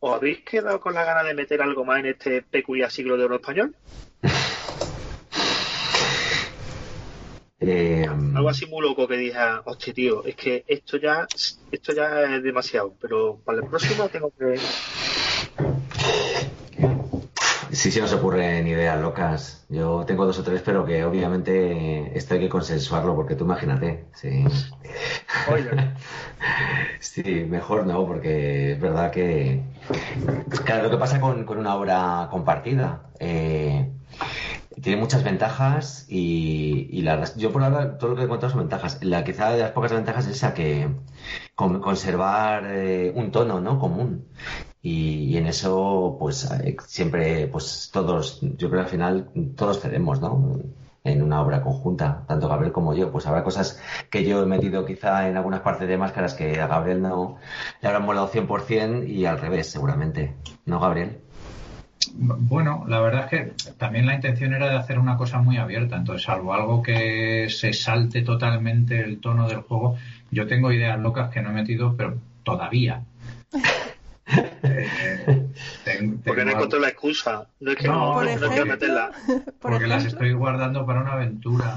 [0.00, 3.24] ¿Os habéis quedado con la gana de meter algo más en este peculiar siglo de
[3.24, 3.74] oro español?
[7.60, 11.26] Eh, Algo así muy loco que dije, hostia tío, es que esto ya,
[11.70, 14.58] esto ya es demasiado, pero para el próximo tengo que...
[17.84, 19.66] Sí, sí, nos ocurren ideas locas.
[19.68, 24.06] Yo tengo dos o tres, pero que obviamente esto hay que consensuarlo, porque tú imagínate.
[24.14, 24.42] Sí,
[25.52, 25.70] Oye,
[27.00, 29.62] sí mejor no, porque es verdad que.
[30.64, 33.10] Claro, lo que pasa con, con una obra compartida.
[33.20, 33.90] eh,
[34.82, 38.60] tiene muchas ventajas y, y la, yo por ahora todo lo que he contado son
[38.60, 38.98] ventajas.
[39.02, 40.88] La quizá de las pocas ventajas es esa que
[41.54, 44.28] con- conservar eh, un tono no común
[44.84, 49.80] y, y en eso pues eh, siempre pues todos yo creo que al final todos
[49.80, 50.60] cedemos no
[51.04, 53.12] en una obra conjunta tanto Gabriel como yo.
[53.12, 56.66] Pues habrá cosas que yo he metido quizá en algunas partes de máscaras que a
[56.66, 57.38] Gabriel no.
[57.80, 60.34] Le habrán molado 100% y al revés seguramente.
[60.64, 61.18] ¿no Gabriel?
[62.14, 65.96] Bueno, la verdad es que también la intención era de hacer una cosa muy abierta,
[65.96, 69.96] entonces salvo algo que se salte totalmente el tono del juego,
[70.30, 73.04] yo tengo ideas locas que no he metido, pero todavía.
[74.62, 75.48] Eh,
[76.24, 79.12] porque no encontré la excusa, no es que No, no, Por no quiero meterla.
[79.60, 81.76] por porque las estoy guardando para una aventura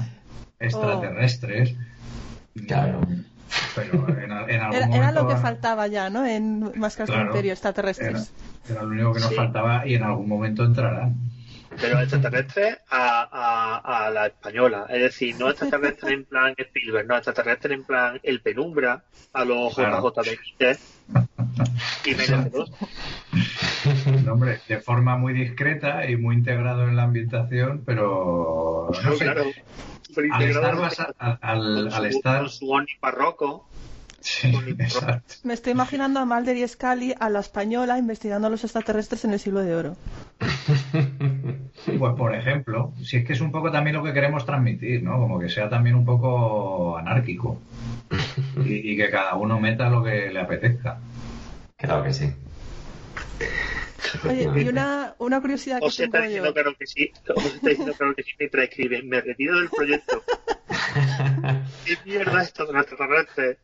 [0.58, 1.74] extraterrestres.
[2.66, 3.00] Claro.
[3.74, 6.26] Pero en, al- en algún era, era momento lo que van- faltaba ya, ¿no?
[6.26, 7.26] En Máscaras del Claro.
[7.30, 8.32] Imperio era, extraterrestres.
[8.68, 9.34] era lo único que nos Sí.
[9.36, 11.14] faltaba y en algún momento entrarán.
[11.80, 14.86] Pero extraterrestre a, a, a la española.
[14.88, 19.74] Es decir, no extraterrestre en plan Spielberg, no extraterrestre en plan El Penumbra, a los
[19.74, 20.12] Claro.
[20.12, 20.78] JJ
[22.04, 22.10] y.
[24.24, 29.24] No, hombre, de forma muy discreta y muy integrado en la ambientación, pero no sé,
[29.24, 29.44] Claro,
[30.02, 33.68] súper al estar, basa- al, estar con su Oni barroco.
[34.20, 35.34] sí, con- exacto.
[35.44, 39.32] Me estoy imaginando a Mulder y Scully a la española investigando a los extraterrestres en
[39.32, 39.96] el siglo de oro.
[41.98, 45.18] Pues por ejemplo, si es que es un poco también lo que queremos transmitir, ¿no?
[45.18, 47.58] Como que sea también un poco anárquico
[48.64, 50.98] y, y que cada uno meta lo que le apetezca.
[51.78, 52.32] Claro que sí
[54.28, 56.24] Oye, y una, una curiosidad que está tengo yo.
[56.24, 59.68] diciendo claro que sí, os está diciendo claro que sí mientras escribe, me retiro del
[59.68, 60.22] proyecto.
[61.84, 63.58] ¿Qué mierda es esto de extraterrestres?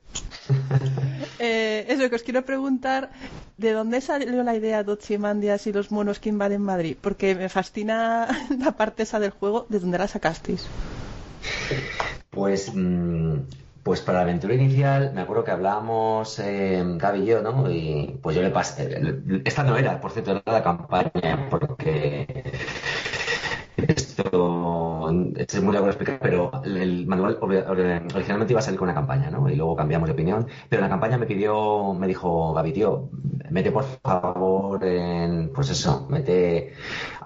[1.38, 3.10] Eh, eso, que os quiero preguntar,
[3.56, 6.96] ¿de dónde salió la idea de Ozymandias y los monos que invaden Madrid?
[7.00, 10.66] Porque me fascina la parte esa del juego, ¿de dónde la sacasteis?
[12.30, 13.38] Pues, mm,
[13.84, 17.70] pues para la aventura inicial, me acuerdo que hablábamos eh, Gaby y yo, ¿no?
[17.70, 18.98] Y pues yo le pasé.
[19.44, 22.26] Esta no era, por cierto, era la campaña, porque
[23.76, 28.94] esto es muy largo de explicar, pero el manual originalmente iba a salir con una
[28.94, 29.48] campaña, ¿no?
[29.50, 30.46] Y luego cambiamos de opinión.
[30.70, 33.10] Pero la campaña me pidió, me dijo Gaby, tío,
[33.50, 36.72] mete por favor en, pues eso, mete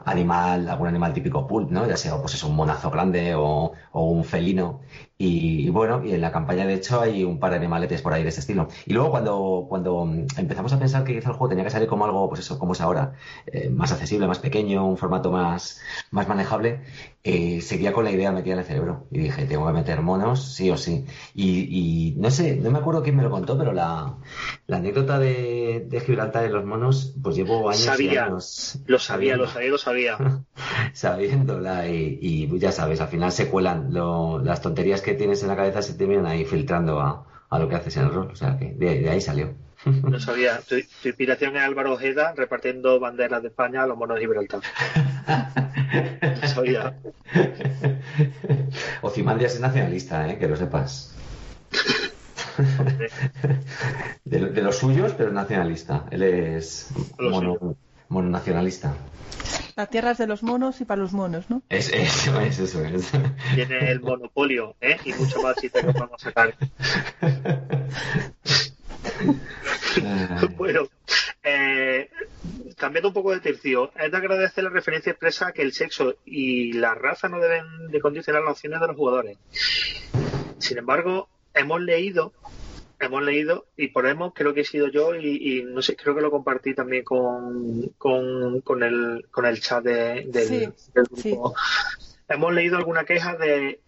[0.04, 1.86] animal, algún animal típico pulp, ¿no?
[1.86, 4.80] Ya sea, pues eso, un monazo grande o, o un felino.
[5.20, 8.22] Y, bueno, y en la campaña de hecho hay un par de animaletes por ahí
[8.22, 8.68] de ese estilo.
[8.86, 10.04] Y luego cuando, cuando
[10.36, 12.72] empezamos a pensar que quizá el juego tenía que salir como algo, pues eso, como
[12.72, 13.14] es ahora,
[13.46, 15.80] eh, más accesible, más pequeño, un formato más,
[16.12, 16.82] más manejable,
[17.24, 19.06] eh, seguía con la idea metida en el cerebro.
[19.10, 21.04] Y dije, tengo que meter monos, sí o sí.
[21.34, 24.16] Y, no sé, no me acuerdo quién me lo contó, pero la,
[24.66, 28.24] la anécdota de, de Gibraltar y los monos, pues llevo años y Sabía.
[28.24, 28.78] años.
[28.86, 30.16] Lo sabía, lo sabía, lo sabía.
[30.92, 35.48] sabiéndola y, y ya sabes, al final se cuelan lo- las tonterías que tienes en
[35.48, 38.30] la cabeza se te vienen ahí filtrando a, a lo que haces en el rol,
[38.32, 39.54] o sea que de, de ahí salió.
[39.84, 40.60] No sabía.
[40.68, 44.60] Tu, tu inspiración es Álvaro Ojeda repartiendo banderas de España a los monos de Gibraltar.
[46.42, 46.94] No sabía.
[49.02, 50.38] Ozymandias es nacionalista, ¿eh?
[50.38, 51.14] que lo sepas.
[54.24, 56.04] De, de los suyos, pero es nacionalista.
[56.10, 57.76] Él es mono,
[58.08, 58.94] mononacionalista.
[59.76, 61.62] La tierra es de los monos y para los monos, ¿no?
[61.68, 63.12] Es, eso es, eso es.
[63.54, 64.96] Tiene el monopolio, ¿eh?
[65.04, 66.54] Y mucho más si te lo vamos a sacar.
[70.56, 70.88] Bueno,
[71.42, 72.08] eh,
[72.76, 76.72] cambiando un poco de tercio, es de agradecer la referencia expresa que el sexo y
[76.74, 79.38] la raza no deben de condicionar las opciones de los jugadores.
[80.58, 82.32] Sin embargo, hemos leído,
[83.00, 86.14] hemos leído, y por hemos creo que he sido yo, y, y no sé, creo
[86.14, 91.04] que lo compartí también con, con, con el, con el chat de- del, Sí, del
[91.06, 91.54] grupo.
[92.28, 93.80] Hemos leído alguna queja de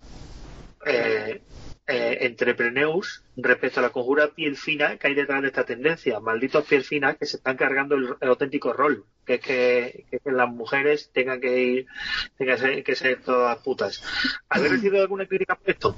[0.87, 1.43] eh,
[1.87, 6.21] eh, entrepreneus respecto a la conjura piel fina que hay detrás de esta tendencia.
[6.21, 10.19] Malditos piel finas que se están cargando el, el auténtico rol, que es que, que-
[10.21, 11.87] que las mujeres tengan que ir,
[12.39, 14.03] tengan que ser, que ser todas putas.
[14.49, 15.97] ¿Habéis recibido alguna crítica por esto?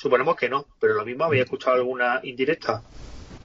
[0.00, 2.82] Suponemos que no, pero lo mismo había escuchado alguna indirecta.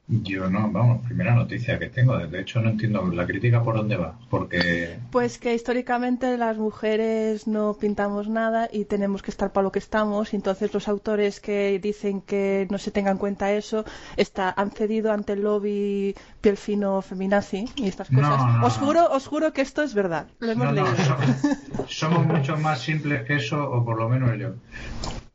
[0.07, 2.15] Yo no, vamos, primera noticia que tengo.
[2.19, 4.17] De hecho, no entiendo la crítica por dónde va.
[4.29, 9.71] Porque Pues que históricamente las mujeres no pintamos nada y tenemos que estar para lo
[9.71, 10.31] que estamos.
[10.31, 13.83] Y entonces los autores que dicen que no se tenga en cuenta eso
[14.15, 18.21] está, han cedido ante el lobby piel fino feminazi y estas cosas.
[18.45, 18.85] no, os no.
[18.85, 20.27] juro, os juro que esto es verdad.
[20.39, 20.95] Lo hemos No, no, leído.
[21.03, 24.53] somos, somos mucho más simples que eso, o por lo menos yo.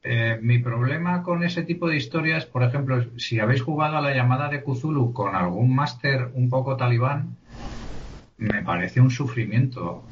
[0.02, 4.14] Eh, mi problema con ese tipo de historias, por ejemplo, si habéis jugado a la
[4.14, 7.36] llamada de Cthulhu con algún máster un poco talibán,
[8.38, 10.02] me parece un sufrimiento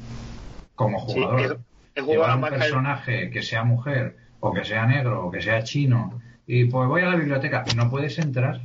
[0.75, 1.59] como Sí, jugador.
[1.95, 5.63] jugado Llevar a un personaje que sea mujer, o que sea negro, o que sea
[5.63, 8.61] chino, y pues voy a la biblioteca, no puedes entrar.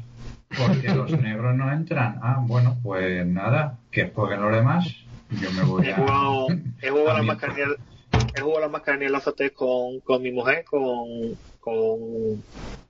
[0.57, 2.21] Porque los negros no entran.
[2.23, 4.87] Ah, bueno, pues nada, que jueguen los demás.
[5.41, 5.97] Yo me voy He a.
[5.97, 6.47] jugado,
[6.83, 7.67] he jugado a la mascarilla,
[8.35, 12.43] he jugado la mascarilla en la azotea con, con mi mujer, con, con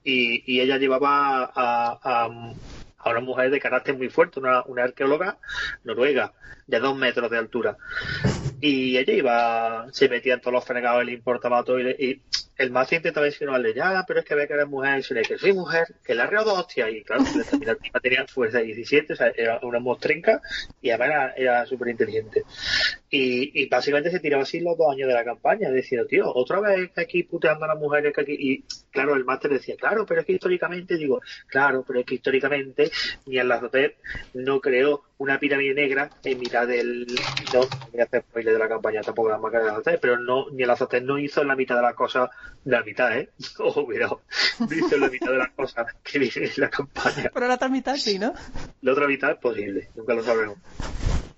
[0.02, 2.28] y, ella llevaba a, a,
[2.98, 5.38] a una mujer de carácter muy fuerte, una, una arqueóloga
[5.84, 6.32] noruega,
[6.66, 7.76] de dos metros de altura.
[8.60, 11.78] Y ella iba, se metía en todos los fregados y le importaba todo.
[11.80, 12.22] Y
[12.56, 14.98] el más intentaba insinuarle, ya, pero es que ve que eres mujer.
[14.98, 16.90] Y se le que soy mujer, que le reado dos hostias.
[16.92, 17.24] Y claro,
[18.02, 20.40] tenía fuerza de 17, o sea, era una mostrenca
[20.80, 22.44] y además era, era súper inteligente.
[23.10, 26.60] Y, y básicamente se tiraba así los dos años de la campaña, diciendo, tío, otra
[26.60, 28.36] vez aquí puteando a las mujeres que aquí.
[28.38, 32.16] Y claro, el máster decía, claro, pero es que históricamente, digo, claro, pero es que
[32.16, 32.90] históricamente
[33.26, 33.60] ni en la
[34.34, 37.06] no creó una pirámide negra en mitad del.
[37.52, 37.60] No,
[37.92, 40.62] voy a hacer spoiler de la campaña, tampoco la marca de la pero no, ni
[40.62, 42.30] en la Zotep no hizo la mitad de las cosas,
[42.64, 43.30] la mitad, ¿eh?
[43.58, 44.22] Ojo, cuidado,
[44.58, 47.30] no hizo la mitad de las cosas que viene en la campaña.
[47.32, 48.34] Pero la otra mitad sí, ¿no?
[48.82, 50.58] La otra mitad es posible, nunca lo sabremos.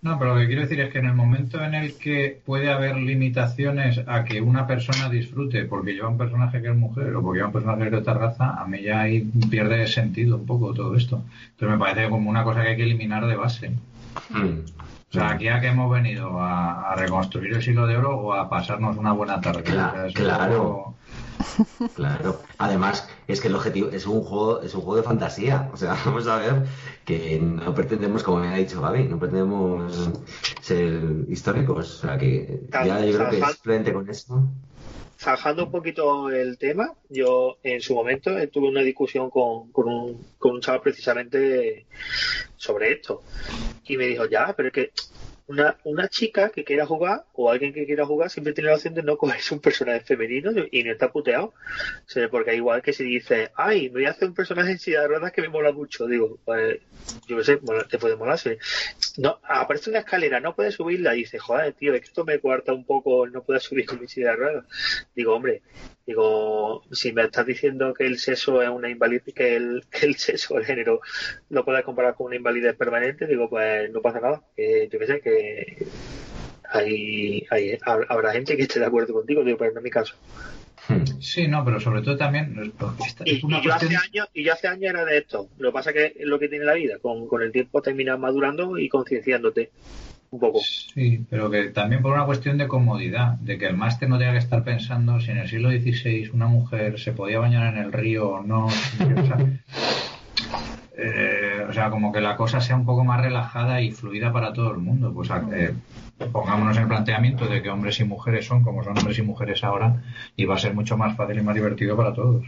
[0.07, 2.71] No, pero lo que quiero decir es que en el momento en el que puede
[2.71, 7.23] haber limitaciones a que una persona disfrute porque lleva un personaje que es mujer o
[7.23, 10.73] porque lleva un personaje de otra raza, a mí ya ahí pierde sentido un poco
[10.75, 11.25] todo esto.
[11.51, 13.71] Entonces me parece como una cosa que hay que eliminar de base.
[14.31, 14.61] Mm.
[15.11, 18.33] O sea, aquí a que hemos venido a, a reconstruir el siglo de oro o
[18.35, 19.63] a pasarnos una buena tarde.
[19.63, 20.95] O sea, claro.
[21.95, 22.41] Claro.
[22.59, 25.71] Además, es que el objetivo es un juego, es un juego de fantasía.
[25.73, 26.67] O sea, vamos a ver
[27.05, 30.11] que no pretendemos, como me ha dicho Gaby, no pretendemos
[30.61, 31.99] ser históricos.
[31.99, 34.43] O sea, que ya yo creo que simplemente con esto.
[35.19, 39.89] Zanjando un poquito el tema, yo en su momento eh, tuve una discusión con, con,
[39.89, 41.87] un, con un chaval precisamente
[42.57, 43.23] sobre esto.
[43.85, 44.91] Y me dijo, ya, pero es que
[45.49, 48.95] una, una chica que quiera jugar o alguien que quiera jugar siempre tiene la opción
[48.95, 51.55] de no cogerse un personaje femenino y no está puteado.
[52.31, 55.09] Porque igual que si dice, ay, me voy a hacer un personaje en silla de
[55.09, 56.81] ruedas que me mola mucho, digo, pues
[57.27, 58.39] yo qué sé, te puede molar.
[58.39, 58.57] sí.
[59.19, 62.39] No, aparece una escalera, no puedes subirla y dice, joder, tío, es que esto me
[62.39, 64.65] cuarta un poco, no puedes subir con mi silla de ruedas.
[65.15, 65.63] Digo, hombre,
[66.07, 70.17] digo, si me estás diciendo que el sexo es una invalidez, que el, que el
[70.17, 71.01] sexo, el género,
[71.51, 74.43] lo puedes comparar con una invalidez permanente, digo, pues no pasa nada.
[74.57, 75.87] Que, yo qué sé, que
[76.71, 80.15] hay, hay, habrá gente que esté de acuerdo contigo, digo, pero no es mi caso.
[81.19, 82.73] Sí, no, pero sobre todo también
[83.25, 85.49] Y, es una y yo hace años, y yo hace años era de esto.
[85.59, 88.19] Lo que pasa que es lo que tiene la vida, con, con el tiempo terminas
[88.19, 89.71] madurando y concienciándote
[90.95, 94.33] Sí, pero que también por una cuestión de comodidad, de que el máster no tenga
[94.33, 97.93] que estar pensando si en el siglo XVI una mujer se podía bañar en el
[97.93, 98.67] río o no.
[98.67, 99.39] O sea,
[100.97, 101.47] eh,
[101.77, 104.79] sea, como que la cosa sea un poco más relajada y fluida para todo el
[104.79, 105.13] mundo.
[105.13, 105.75] Pues eh,
[106.33, 109.63] pongámonos en el planteamiento de que hombres y mujeres son como son hombres y mujeres
[109.63, 110.03] ahora
[110.35, 112.45] y va a ser mucho más fácil y más divertido para todos.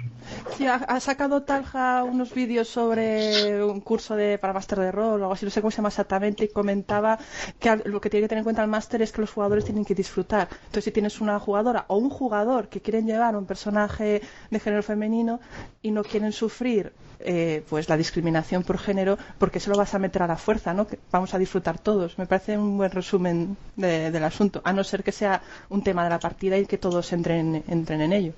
[0.56, 5.24] Sí, ha, sacado Talja unos vídeos sobre un curso de para máster de rol o
[5.24, 7.18] algo así, no sé cómo se llama exactamente, y comentaba
[7.58, 9.84] que lo que tiene que tener en cuenta el máster es que los jugadores tienen
[9.84, 10.48] que disfrutar.
[10.50, 14.82] Entonces, si tienes una jugadora o un jugador que quieren llevar un personaje de género
[14.82, 15.40] femenino
[15.82, 19.98] y no quieren sufrir eh, pues la discriminación por género, porque se lo vas a
[19.98, 20.86] meter a la fuerza, ¿no?
[20.86, 22.16] Que vamos a disfrutar todos.
[22.16, 26.10] Me parece un buen resumen del asunto, a no ser que sea un tema de
[26.10, 28.32] la partida y que todos entren, entren en ello.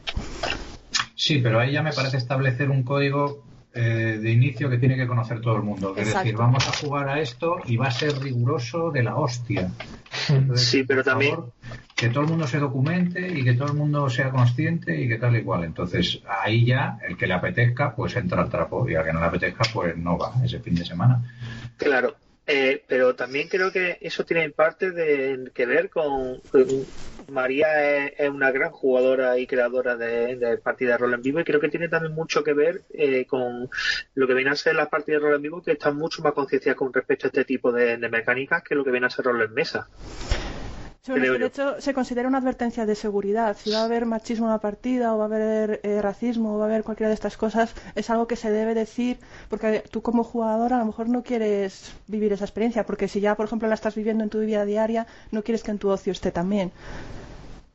[1.14, 3.42] Sí, pero ahí ya me parece establecer un código
[3.72, 5.94] eh, de inicio que tiene que conocer todo el mundo.
[5.96, 9.70] Es decir, vamos a jugar a esto y va a ser riguroso de la hostia.
[10.56, 11.36] sí, pero también.
[11.94, 15.18] que todo el mundo se documente y que todo el mundo sea consciente y que
[15.18, 15.62] tal y cual.
[15.62, 19.20] Entonces, ahí ya, el que le apetezca, pues entra al trapo y al que no
[19.20, 21.22] le apetezca, pues no va ese fin de semana.
[21.76, 22.16] Claro,
[22.52, 26.42] eh, pero también creo que eso tiene parte de, que ver con,
[27.28, 31.44] María es, una gran jugadora y creadora de, de, partidas de rol en vivo y
[31.44, 33.70] creo que tiene también mucho que ver eh, con
[34.14, 36.32] lo que viene a ser las partidas de rol en vivo que están mucho más
[36.32, 39.42] concienciadas con respecto a este tipo de, mecánicas que lo que viene a ser rol
[39.42, 39.88] en mesa
[41.06, 43.56] de hecho, se considera una advertencia de seguridad.
[43.58, 46.58] Si va a haber machismo en la partida, o va a haber eh, racismo, o
[46.58, 50.02] va a haber cualquiera de estas cosas, es algo que se debe decir, porque tú
[50.02, 53.66] como jugador a lo mejor no quieres vivir esa experiencia, porque si ya, por ejemplo,
[53.68, 56.70] la estás viviendo en tu vida diaria, no quieres que en tu ocio esté también.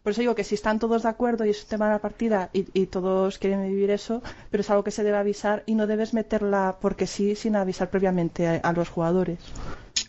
[0.04, 2.00] Por eso digo que si están todos de acuerdo y es un tema de la
[2.00, 4.22] partida y, y, todos quieren vivir eso,
[4.52, 7.90] pero es algo que se debe avisar y no debes meterla porque sí sin avisar
[7.90, 9.40] previamente a los jugadores.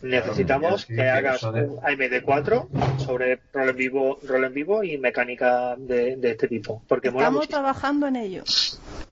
[0.03, 6.17] Necesitamos que hagas un AMD4 sobre rol en vivo, rol en vivo y mecánica de,
[6.21, 6.83] este tipo.
[6.87, 8.43] Porque Estamos trabajando en ello.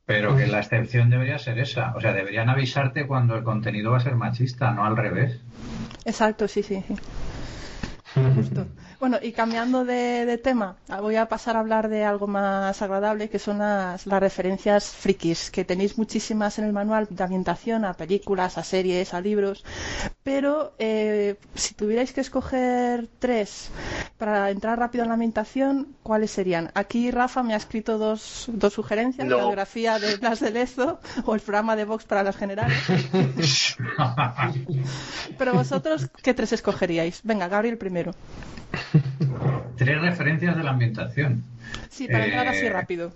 [0.05, 1.93] Pero que la excepción debería ser esa.
[1.95, 5.39] O sea, deberían avisarte cuando el contenido va a ser machista, no al revés.
[6.05, 6.83] Exacto, sí, sí.
[8.15, 8.65] Justo.
[8.97, 13.39] Bueno, y cambiando de, tema, voy a pasar a hablar de algo más agradable, que
[13.39, 18.63] son las, referencias frikis, que tenéis muchísimas en el manual de ambientación, a películas, a
[18.63, 19.65] series, a libros,
[20.23, 23.69] pero eh, si tuvierais que escoger tres
[24.17, 26.71] para entrar rápido en la ambientación, ¿cuáles serían?
[26.73, 31.35] Aquí Rafa me ha escrito dos, dos sugerencias, la biografía de Blas de Lezo o
[31.35, 32.77] el programa de Vox para las generales.
[35.37, 37.21] pero vosotros, ¿qué tres escogeríais?
[37.23, 38.13] Venga, Gabriel primero.
[39.75, 41.43] Tres referencias de la ambientación.
[41.89, 43.11] Sí, para entrar así eh, rápido.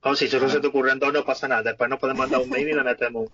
[0.00, 1.62] Oh, si solo se te ocurren dos, no pasa nada.
[1.62, 3.28] Después nos podemos mandar un mail y la metemos.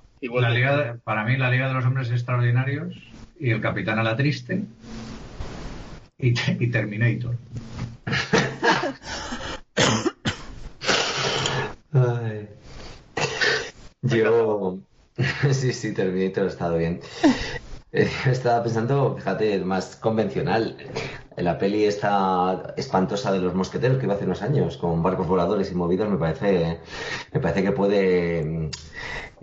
[1.04, 2.94] para mí, la Liga de los Hombres Extraordinarios
[3.38, 4.64] y el Capitán a la Triste
[6.22, 7.36] y, Terminator.
[14.02, 14.78] Yo.
[15.52, 17.00] sí, sí, Terminator ha estado bien.
[17.92, 20.76] Eh, estaba pensando, fíjate, más convencional.
[21.40, 25.70] La peli esta espantosa de los mosqueteros que iba hace unos años con barcos voladores
[25.72, 26.80] y movidos me parece,
[27.32, 28.70] me parece que puede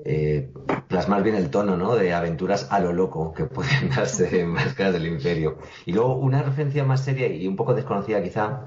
[0.06, 0.52] eh,
[0.88, 1.96] plasmar bien el tono ¿no?
[1.96, 5.58] de aventuras a lo loco que pueden darse en Máscaras del Imperio.
[5.86, 8.66] Y luego una referencia más seria y un poco desconocida quizá,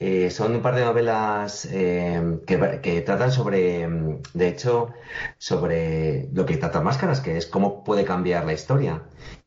[0.00, 3.88] eh, son un par de novelas eh, que, que, tratan sobre,
[4.34, 4.90] de hecho,
[5.38, 9.02] sobre lo que trata Máscaras, que es cómo puede cambiar la historia.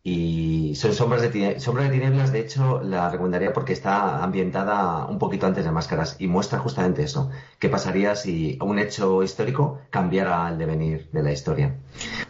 [0.09, 5.19] Y son sombras de, sombras de tinieblas, de hecho, la recomendaría porque está ambientada un
[5.19, 7.29] poquito antes de Máscaras y muestra justamente eso.
[7.59, 11.75] ¿Qué pasaría si un hecho histórico cambiara el devenir de la historia?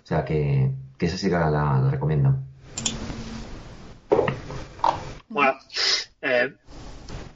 [0.04, 2.40] O sea que, que esa sí la, la, recomiendo.
[5.30, 5.54] Bueno,
[6.24, 6.56] eh,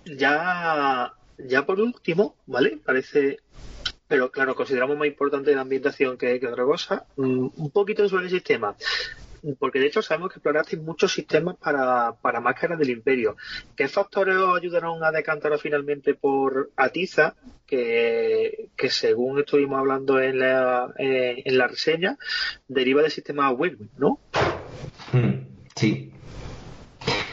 [0.05, 2.79] ya, ya por último, ¿vale?
[2.83, 3.37] Parece
[4.07, 7.05] pero claro, consideramos más importante la ambientación que, que otra cosa.
[7.15, 8.75] Mm, un poquito sobre el sistema
[9.59, 13.35] porque de hecho sabemos que explorasteis muchos sistemas para, para máscaras del imperio.
[13.75, 17.35] ¿Qué factores os ayudaron a decantaros finalmente por Atiza,
[17.65, 22.17] que, que según estuvimos hablando en la, eh, en la reseña,
[22.67, 24.19] deriva del sistema Win, ¿no?
[25.11, 26.11] Hmm, sí.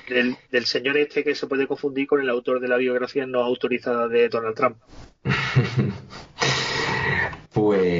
[0.08, 3.40] Del, del, señor este que se puede confundir con el autor de la biografía no
[3.40, 4.78] autorizada de Donald Trump.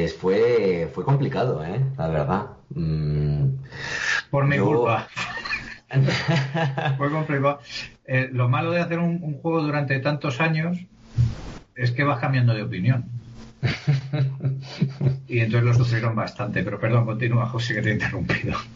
[0.09, 1.81] pues fue, fue complicado, ¿eh?
[1.97, 2.47] La verdad.
[2.71, 3.49] Mm,
[4.31, 5.09] por mi culpa.
[6.99, 7.61] Fue complicado.
[8.05, 10.79] Eh, lo malo de hacer un, juego durante tantos años
[11.75, 13.07] es que vas cambiando de opinión.
[15.29, 16.63] y entonces lo sufrieron bastante.
[16.63, 18.57] Pero perdón, continúa, José, que te he interrumpido.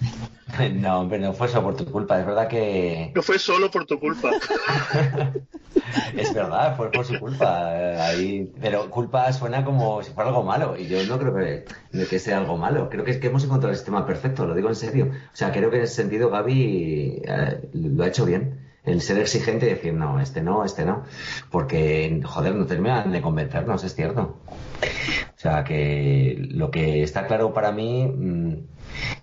[0.74, 2.20] No, hombre, no fue eso por tu culpa.
[2.20, 3.10] Es verdad que.
[3.14, 4.32] No fue solo por tu culpa.
[6.14, 7.70] es verdad, fue por su culpa.
[8.04, 8.52] Ahí...
[8.60, 10.76] Pero culpa suena como si fuera algo malo.
[10.78, 11.64] Y yo no creo que,
[12.04, 12.90] que sea algo malo.
[12.90, 15.10] Creo que, es que hemos encontrado el sistema perfecto, lo digo en serio.
[15.10, 19.18] O sea, creo que en ese sentido Gaby eh, lo ha hecho bien el ser
[19.18, 21.04] exigente y decir, no, este no, este no,
[21.50, 24.38] porque, joder, no terminan de convencernos, es cierto.
[24.82, 28.54] O sea, que lo que está claro para mí mm,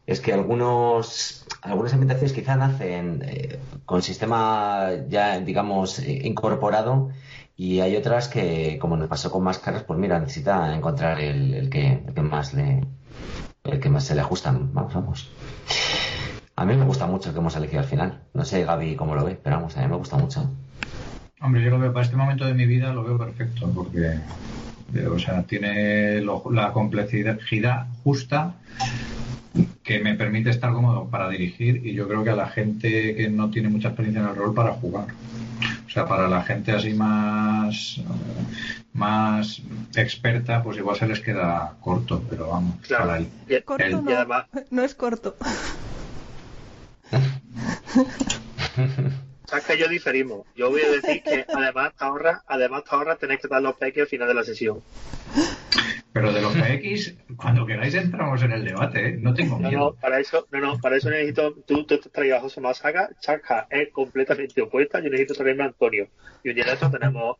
[0.07, 7.09] es que algunos, algunas ambientaciones quizá nacen eh, con sistema ya, digamos, eh, incorporado
[7.55, 11.69] y hay otras que, como nos pasó con máscaras, pues mira, necesita encontrar el, el,
[11.69, 12.81] que, el que más le
[13.65, 14.73] el que más se le ajustan.
[14.73, 15.31] Vamos, vamos.
[16.59, 18.19] A mí me gusta mucho el que hemos elegido al final.
[18.33, 20.51] No sé, Gaby, cómo lo ve, pero vamos, a mí me gusta mucho.
[21.39, 24.19] Hombre, yo lo veo, para este momento de mi vida lo veo perfecto, porque,
[25.09, 28.55] o sea, tiene la complejidad justa
[29.83, 33.29] que me permite estar cómodo para dirigir y yo creo que a la gente que
[33.29, 35.07] no tiene mucha experiencia en el rol para jugar.
[35.87, 38.01] O sea, para la gente así más
[38.91, 39.61] más
[39.95, 42.75] experta, pues igual se les queda corto, pero vamos.
[42.85, 43.25] Claro.
[43.65, 45.35] corto no, no es corto.
[49.45, 50.45] Sabes que yo diferimos.
[50.55, 53.75] Yo voy a decir que además te ahorras, además te ahorras tener que dar los
[53.75, 54.81] PX al final de la sesión.
[56.11, 59.17] Pero de los PX, cuando queráis entramos en el debate, ¿eh?
[59.19, 59.77] no tengo miedo.
[59.77, 63.09] No, para eso, no, no, para eso necesito, tú, tú te traías a José Masaga,
[63.19, 66.07] Chaca es completamente opuesta, yo necesito traerme a Antonio.
[66.43, 67.37] Y un día de esto tenemos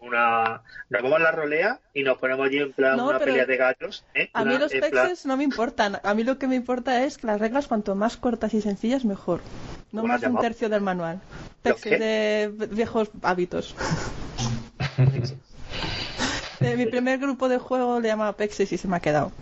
[0.00, 3.56] una, nos vamos a la rolea y nos ponemos allí en plan una pelea de
[3.56, 4.04] gallos.
[4.14, 4.28] ¿eh?
[4.34, 7.26] A mí los PEXes no me importan, a mí lo que me importa es que
[7.26, 9.40] las reglas cuanto más cortas y sencillas mejor.
[9.92, 11.20] No más un tercio del manual.
[11.62, 13.74] Pexes de viejos hábitos.
[16.60, 19.32] Eh, mi primer grupo de juego le llamaba Pexes y se me ha quedado.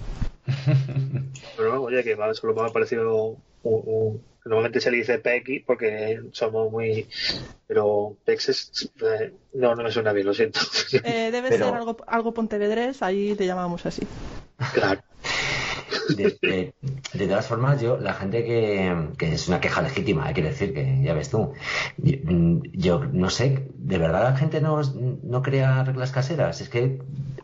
[1.56, 6.22] Pero oye, que vale, solo me ha parecido un, Normalmente se le dice PX porque
[6.32, 7.06] somos muy.
[7.66, 10.60] Pero Pexes eh, no, no me suena bien, lo siento.
[11.04, 14.06] Eh, debe ser algo, algo pontevedrés, ahí le llamamos así.
[14.72, 15.02] Claro.
[16.16, 20.74] De, todas formas, yo, la gente que, que es una queja legítima, hay que decir
[20.74, 21.53] que ya ves tú,
[21.97, 24.80] yo, no sé, ¿de verdad la gente no,
[25.22, 26.61] no crea reglas caseras?
[26.61, 26.99] Es que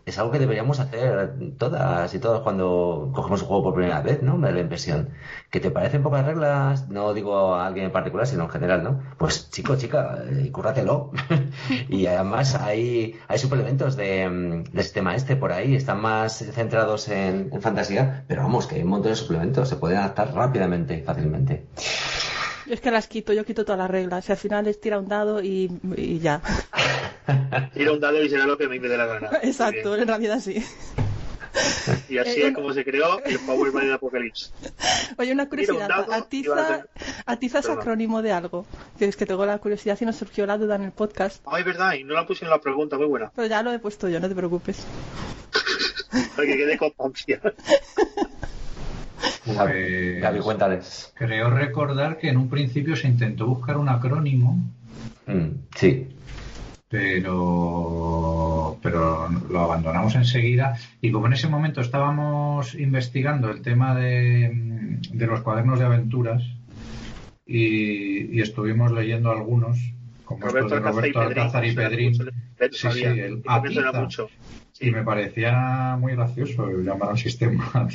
[0.07, 4.23] es algo que deberíamos hacer todas y todos cuando cogemos un juego por primera vez,
[4.23, 4.37] ¿no?
[4.37, 5.11] Me da la impresión.
[5.51, 6.89] ¿Que te parecen pocas reglas?
[6.89, 9.03] No digo a alguien en particular, sino en general, ¿no?
[9.19, 11.11] Pues chico, chica, eh, cúrratelo.
[11.89, 17.51] y además hay, hay suplementos de, de, sistema este por ahí, están más centrados en,
[17.53, 21.03] en fantasía, pero vamos, que hay un montón de suplementos, se pueden adaptar rápidamente y
[21.03, 21.67] fácilmente.
[22.67, 24.29] Es que las quito, yo quito todas las reglas.
[24.29, 26.41] Y al final es tira un dado y, y ya.
[27.75, 29.31] tira un dado y será lo que me dé la gana.
[29.43, 30.65] Exacto, en realidad sí.
[32.09, 34.51] Y así eh, es como se creó el Power de Apocalypse.
[35.19, 35.89] Oye, una curiosidad.
[36.13, 36.87] Atiza,
[37.27, 38.67] Atiza es acrónimo de algo.
[38.99, 41.45] Es que tengo la curiosidad y nos surgió la duda en el podcast.
[41.47, 43.31] Ay, verdad, y no la puse en la pregunta, muy buena.
[43.37, 44.85] Pero ya lo he puesto yo, no te preocupes.
[46.35, 47.41] Para que quede constancia.
[49.47, 51.13] Gaby, cuéntales.
[51.15, 54.59] Creo recordar que en un principio se intentó buscar un acrónimo.
[55.27, 56.09] Mm, sí.
[56.89, 60.77] Pero, pero lo abandonamos enseguida.
[61.01, 66.43] Y como en ese momento estábamos investigando el tema de, de los cuadernos de aventuras
[67.47, 69.79] y, estuvimos leyendo algunos,
[70.25, 72.15] como Roberto, Roberto Alcázar y Pedrín.
[72.15, 73.93] Sí, sí, el Atiza.
[74.81, 77.71] Y me parecía muy gracioso llamar al sistema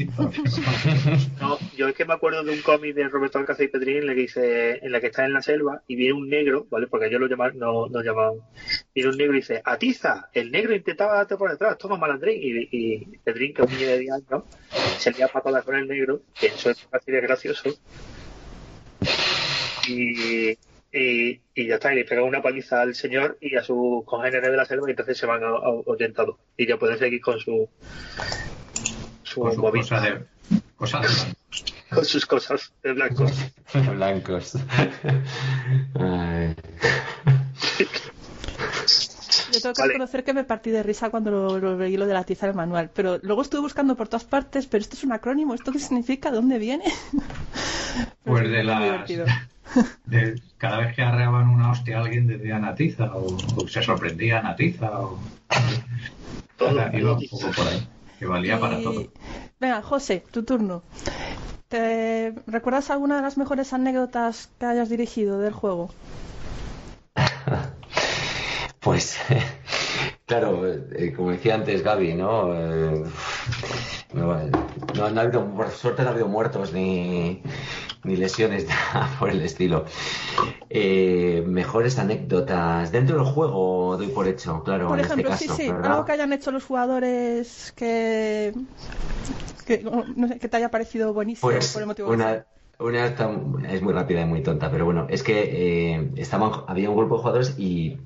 [1.41, 4.07] No, yo es que me acuerdo de un cómic de Roberto Alcázar y Pedrín en
[4.07, 6.87] la que dice, en la que está en la selva y viene un negro, ¿vale?
[6.87, 8.39] Porque ellos lo llaman, no, no llamaban.
[8.95, 12.39] Viene un negro y dice, atiza, el negro intentaba darte por detrás, toma malandrín.
[12.41, 14.43] Y, y Pedrín, que es un niño de 10 años,
[14.97, 17.69] se lía patadas con el negro, que eso es fácil y gracioso.
[19.89, 20.57] Y,
[20.91, 24.49] y, y, ya está, y le pega una paliza al señor y a sus congéneres
[24.49, 27.69] de la selva y entonces se van orientados y ya pueden seguir con su
[29.23, 30.23] su, con cosa de,
[30.77, 33.31] con sus cosas de blancos.
[33.95, 34.53] Blancos
[39.53, 42.13] Yo tengo que reconocer que me partí de risa cuando lo, lo leí lo de
[42.13, 45.11] la tiza del manual, pero luego estuve buscando por todas partes, pero esto es un
[45.11, 46.31] acrónimo, ¿esto qué significa?
[46.31, 46.85] ¿Dónde viene?
[48.23, 49.09] pues de las
[50.57, 55.19] cada vez que arreaban una hostia a alguien decían Natiza o, se sorprendía Natiza o
[56.57, 57.87] todo, un poco por ahí,
[58.17, 59.11] que valía para todo.
[59.59, 60.83] Venga, José, tu turno.
[61.67, 65.91] ¿Te recuerdas alguna de las mejores anécdotas que hayas dirigido del juego?
[68.89, 69.19] Pues
[70.25, 72.53] Claro, eh, como decía antes Gaby, ¿no?
[72.55, 73.03] Eh,
[74.13, 74.37] no,
[74.95, 77.41] no, ha habido, por suerte no ha habido muertos ni,
[78.03, 78.65] ni lesiones
[79.19, 79.85] por el estilo.
[80.71, 82.91] Eh, mejores anécdotas.
[82.91, 85.55] Dentro del juego doy por hecho, claro, Por en ejemplo, este caso.
[85.55, 85.91] sí, sí, ¿verdad?
[85.91, 88.53] algo que hayan hecho los jugadores que,
[89.67, 92.45] que, no sé, que te haya parecido buenísimo Pues por el motivo que sea.
[92.79, 93.29] Una está-
[93.69, 97.15] es muy rápida y muy tonta, pero bueno, es que eh, estaban, había un grupo
[97.15, 97.97] de jugadores y,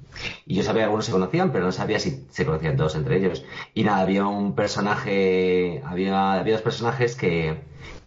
[0.45, 3.45] yo sabía que algunos se conocían, pero no sabía si se conocían todos entre ellos.
[3.73, 7.61] Y nada, había un personaje, había, había dos personajes que,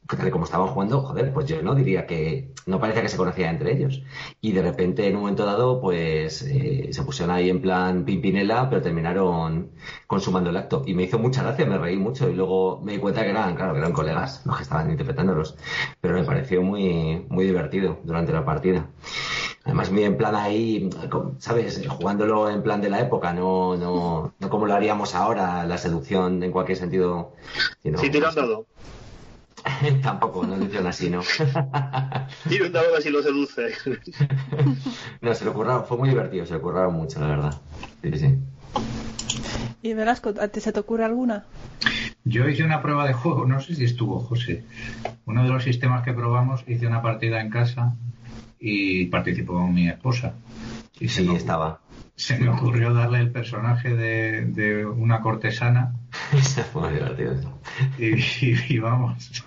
[0.09, 3.57] que como estaban jugando, joder, pues yo no diría que no parecía que se conocían
[3.57, 4.03] entre ellos.
[4.41, 8.69] Y de repente, en un momento dado, pues eh, se pusieron ahí en plan pimpinela,
[8.69, 9.71] pero terminaron
[10.07, 10.83] consumando el acto.
[10.87, 13.55] Y me hizo mucha gracia, me reí mucho y luego me di cuenta que eran,
[13.57, 15.57] claro, que eran colegas los que estaban interpretándolos.
[16.01, 18.87] Pero me pareció muy, muy divertido durante la partida.
[19.65, 20.89] Además, muy en plan ahí,
[21.39, 21.85] ¿sabes?
[21.89, 26.41] Jugándolo en plan de la época, no, no, no como lo haríamos ahora, la seducción
[26.45, 27.33] en cualquier sentido.
[27.83, 28.67] Sino, Si tira un dado.
[30.03, 31.21] Tampoco, no hicieron así, ¿no?
[32.49, 33.73] Tira un dado a ver si lo seduce.
[35.21, 37.55] no, se lo curraron, fue muy divertido, se lo curraron mucho, la verdad.
[38.03, 38.35] Sí, sí.
[39.83, 41.45] Y Velasco, ¿a ti se te ocurre alguna?
[42.25, 44.65] Yo hice una prueba de juego, no sé si estuvo José.
[45.27, 47.95] Uno de los sistemas que probamos, hice una partida en casa
[48.59, 50.35] y participó mi esposa.
[50.99, 51.79] Y se Sí, me, estaba.
[52.17, 55.95] se me ocurrió darle el personaje de, de una cortesana
[56.73, 57.61] fue muy divertido.
[57.99, 59.45] y, y- y vamos,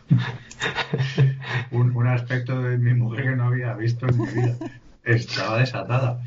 [1.71, 4.55] un, un aspecto de mi mujer que no había visto en mi vida.
[5.03, 6.21] Estaba desatada.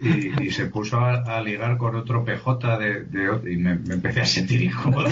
[0.00, 4.20] Y, y se puso a, a ligar con otro PJ de, y me, me empecé
[4.22, 5.08] a sentir incómodo.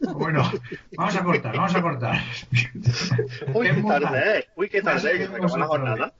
[0.14, 0.50] bueno,
[0.96, 2.22] vamos a cortar, vamos a cortar.
[3.54, 4.44] Uy, qué tarde, eh.
[4.56, 6.12] Uy, qué tarde, qué que se acabó la jornada.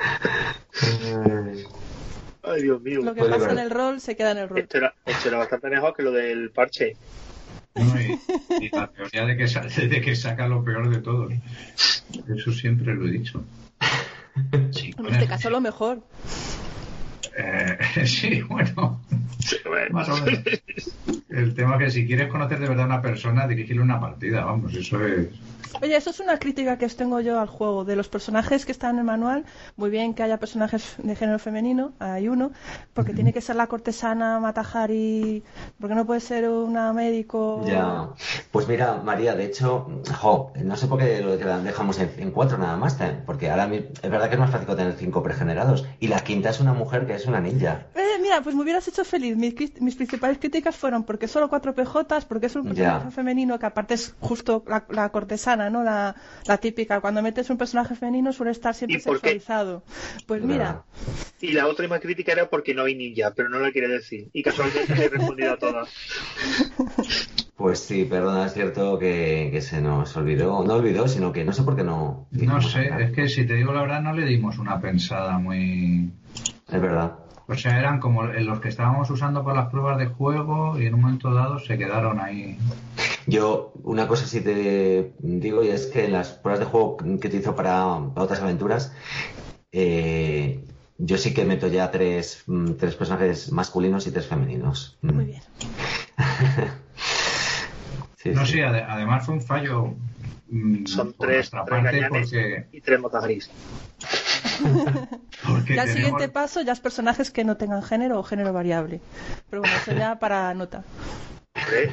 [2.44, 3.00] Ay, Dios mío.
[3.02, 3.50] Lo que pasa ver.
[3.52, 4.58] en el rol se queda en el rol.
[4.58, 6.96] Esto era, esto era bastante mejor que lo del parche.
[7.74, 8.18] No, y,
[8.60, 11.32] y la teoría de que, sa- de que saca lo peor de todos.
[12.36, 13.42] Eso siempre lo he dicho.
[14.72, 16.02] Sí, En este caso lo mejor.
[17.36, 19.00] Eh, sí, bueno,
[19.40, 19.94] Sí, bueno.
[19.94, 20.42] más o menos.
[21.28, 24.44] El tema es que si quieres conocer de verdad a una persona, dirigirle una partida,
[24.44, 25.28] vamos, eso es...
[25.80, 27.84] Oye, eso es una crítica que os tengo yo al juego.
[27.86, 31.38] De los personajes que están en el manual, muy bien que haya personajes de género
[31.38, 32.52] femenino, hay uno,
[32.92, 35.42] porque tiene que ser la cortesana Matajari,
[35.80, 37.64] porque no puede ser una médico.
[37.66, 38.10] Ya.
[38.50, 39.88] Pues mira, María, de hecho,
[40.20, 43.78] jo, no sé por qué lo dejamos en, en cuatro nada más, porque ahora mi-
[44.02, 45.86] es verdad que es más fácil tener cinco pregenerados.
[46.00, 47.86] Y la quinta es una mujer que es una ninja.
[47.94, 49.36] Eh, mira, pues me hubieras hecho feliz.
[49.36, 53.10] Mis, mis principales críticas fueron porque solo cuatro PJs, porque es un personaje Ya.
[53.10, 55.82] femenino que aparte es justo la, la cortesana, ¿no?
[55.82, 56.14] La,
[56.46, 57.00] la típica.
[57.00, 59.82] Cuando metes un personaje femenino suele estar siempre sexualizado.
[60.26, 60.84] Pues mira,
[61.40, 64.28] Y la otra más crítica era porque no hay ninja, pero no la quiere decir.
[64.32, 65.88] Y casualmente he respondido a todas.
[67.54, 71.52] Pues sí, perdona, es cierto que, que se nos olvidó, no olvidó, sino que no
[71.52, 72.26] sé por qué no.
[72.32, 76.10] No sé, es que si te digo la verdad no le dimos una pensada muy...
[76.72, 77.12] Es verdad.
[77.48, 80.94] O sea, eran como los que estábamos usando para las pruebas de juego y en
[80.94, 82.56] un momento dado se quedaron ahí.
[83.26, 87.04] Yo, una cosa sí te digo, y es que en las pruebas de juego que
[87.28, 88.92] utilizo para, para otras aventuras,
[89.72, 90.64] eh,
[90.98, 94.96] yo sí que meto ya tres, mm, tres personajes masculinos y tres femeninos.
[95.02, 95.14] Mm.
[95.14, 95.42] muy bien.
[98.16, 98.52] Sí, No, sí.
[98.52, 99.94] sí, ade- además fue un fallo
[100.48, 103.50] mm, Son tres, tres parte porque, y tres motas gris.
[105.46, 108.52] porque Ya el tenemos- siguiente paso ya es personajes que no tengan género o género
[108.52, 109.00] variable.
[109.50, 110.84] Pero bueno, eso ya para nota.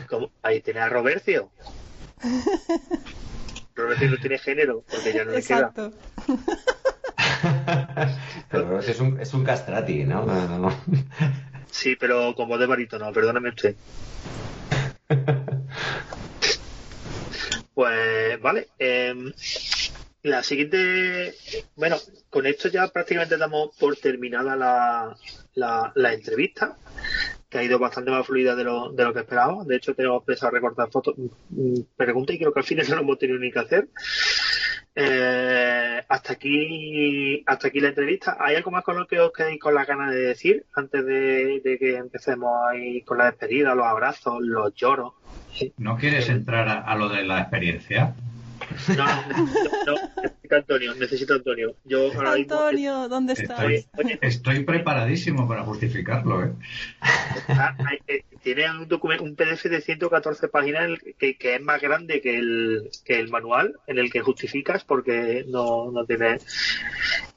[0.09, 0.31] ¿cómo?
[0.41, 1.49] Ahí tiene a Robercio.
[3.75, 5.71] Robercio no tiene género, porque ya no le queda.
[5.75, 5.93] Exacto.
[8.51, 10.25] Pero es un, es un castrati, ¿no?
[10.25, 10.75] No, no, no.
[11.71, 13.75] Sí, pero como de barítono, perdóname usted.
[17.73, 18.67] Pues vale.
[18.77, 19.31] em,
[20.23, 21.33] la siguiente.
[21.75, 21.97] Bueno,
[22.29, 25.15] con esto ya prácticamente damos por terminada la,
[25.55, 26.77] la, la entrevista,
[27.49, 29.67] que ha ido bastante más fluida de lo, de lo que esperábamos.
[29.67, 33.01] De hecho, tenemos pensado recortar fotos, mm, preguntas y creo que al final no lo
[33.01, 33.87] hemos tenido ni que hacer.
[34.95, 38.37] Eh, hasta aquí hasta aquí la entrevista.
[38.39, 41.61] ¿Hay algo más con lo que os quedéis con las ganas de decir antes de,
[41.63, 45.13] de que empecemos ahí con la despedida, los abrazos, los lloros?
[45.77, 48.15] ¿No quieres entrar a, a lo de la experiencia?
[48.87, 49.45] No, no,
[49.85, 51.75] no, necesito Antonio, necesito a Antonio.
[51.85, 53.59] Yo ahora mismo Antonio, ¿dónde estás?
[53.59, 56.51] Estoy, Oye, estoy preparadísimo para justificarlo, ¿eh?
[57.47, 62.21] hay- eh, tiene un, documento, un PDF de 114 páginas que, que, es más grande
[62.21, 66.37] que el, que el manual en el que justificas porque no, no tiene...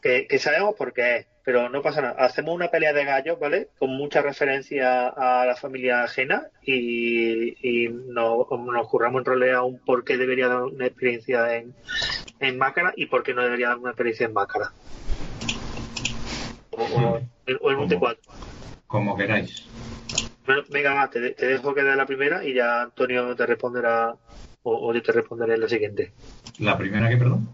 [0.01, 2.24] Que, que sabemos por qué es, pero no pasa nada.
[2.24, 3.68] Hacemos una pelea de gallos, ¿vale?
[3.78, 9.78] Con mucha referencia a la familia ajena y, y nos, nos curramos en rolea un
[9.78, 11.74] por qué debería dar una experiencia en,
[12.41, 14.72] en Mácara y por qué no debería dar una experiencia en Mácara.
[16.70, 17.20] O, o,
[17.61, 18.18] o en un T4.
[18.87, 19.68] Como queráis.
[20.47, 24.14] Bueno, venga, va, te, te, dejo que dé la primera y ya Antonio te responderá
[24.62, 26.12] o, o yo te responderé en la siguiente.
[26.59, 27.49] ¿La primera que, perdón?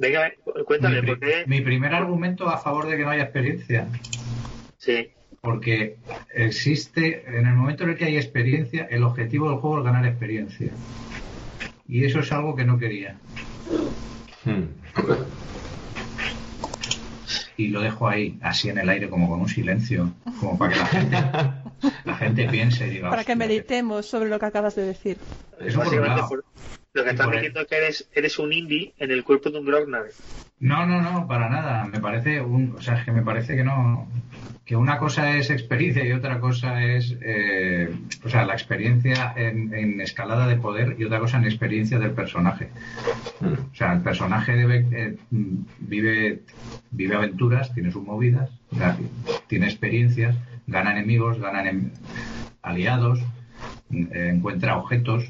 [0.00, 0.32] Venga,
[0.64, 1.44] cuéntame, mi, ¿por qué?
[1.46, 3.88] Mi primer argumento a favor de que no haya experiencia.
[4.78, 5.10] Sí.
[5.40, 5.96] Porque
[6.34, 10.06] existe, en el momento en el que hay experiencia, el objetivo del juego es ganar
[10.06, 10.70] experiencia.
[11.92, 13.18] Y eso es algo que no quería.
[14.46, 14.62] Hmm.
[17.58, 20.78] Y lo dejo ahí, así en el aire, como con un silencio, como para que
[20.80, 21.16] la gente,
[22.06, 23.10] la gente piense y diga.
[23.10, 25.18] Para que "Hostia, meditemos sobre lo que acabas de decir.
[25.60, 26.28] Eso por un Básicamente, lado.
[26.30, 26.44] por-
[26.94, 29.66] lo que estás diciendo es que eres, eres un indie en el cuerpo de un
[29.66, 30.06] Grognar.
[30.62, 31.84] No, no, no, para nada.
[31.84, 34.06] Me parece un, o sea, es que me parece que no,
[34.64, 37.92] que una cosa es experiencia y otra cosa es, eh,
[38.24, 42.12] o sea, la experiencia en, en escalada de poder y otra cosa en experiencia del
[42.12, 42.68] personaje.
[43.40, 43.54] Hmm.
[43.72, 45.16] O sea, el personaje debe, eh,
[45.80, 46.42] vive,
[46.92, 48.48] vive aventuras, tiene sus movidas,
[49.48, 50.36] tiene experiencias,
[50.68, 51.90] gana enemigos, gana enem-
[52.62, 53.18] aliados,
[53.90, 55.28] eh, encuentra objetos,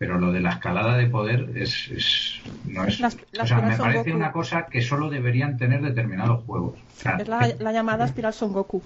[0.00, 3.60] pero lo de la escalada de poder es, es- no es, Las- las o sea,
[3.60, 4.16] me parece Goku.
[4.16, 6.78] una cosa que solo deberían tener determinados juegos.
[6.78, 8.82] O sea, Es la, que- la llamada espiral Son Goku.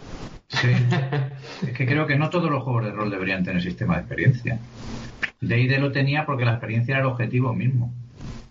[0.48, 0.70] Sí.
[1.68, 4.58] Es que creo que no todos los juegos de rol deberían tener sistema de experiencia.
[5.40, 7.92] D&D lo tenía porque la experiencia era el objetivo mismo.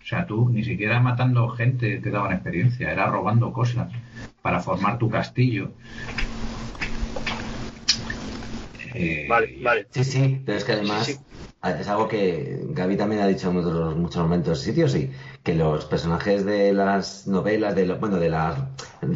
[0.01, 3.91] O sea, tú ni siquiera matando gente te daban experiencia, era robando cosas
[4.41, 5.73] para formar tu castillo.
[8.95, 9.87] Eh, Vale, vale.
[9.91, 11.19] Sí, sí, pero es que además Sí, sí.
[11.63, 15.11] Es algo que Gaby también ha dicho en muchos momentos sitios y
[15.43, 18.57] que los personajes de las novelas, de bueno, de las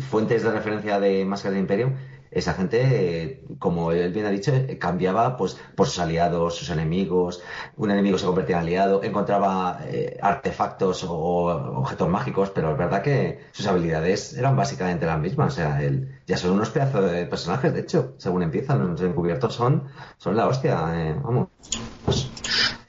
[0.09, 1.93] fuentes de referencia de Máscara del Imperio,
[2.31, 6.69] esa gente, eh, como él bien ha dicho, eh, cambiaba pues por sus aliados, sus
[6.69, 7.41] enemigos,
[7.77, 11.45] un enemigo se convertía en aliado, encontraba eh, artefactos o,
[11.79, 16.19] objetos mágicos, pero es verdad que sus habilidades eran básicamente las mismas, o sea, él,
[16.27, 19.83] ya son unos pedazos de personajes, de hecho, según empiezan, los encubiertos son,
[20.17, 20.75] son la hostia,
[21.23, 21.47] vamos.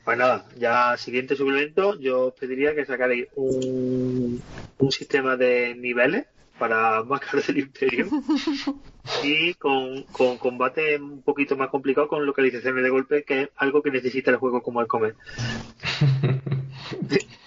[0.08, 4.40] Pues nada, ya siguiente suplemento, yo os pediría que sacarais un,
[4.78, 6.24] un sistema de niveles
[6.58, 8.06] para Máscara del Imperio
[9.22, 13.82] y con, con combate un poquito más complicado con localizaciones de golpe, que es algo
[13.82, 15.14] que necesita el juego como el comer.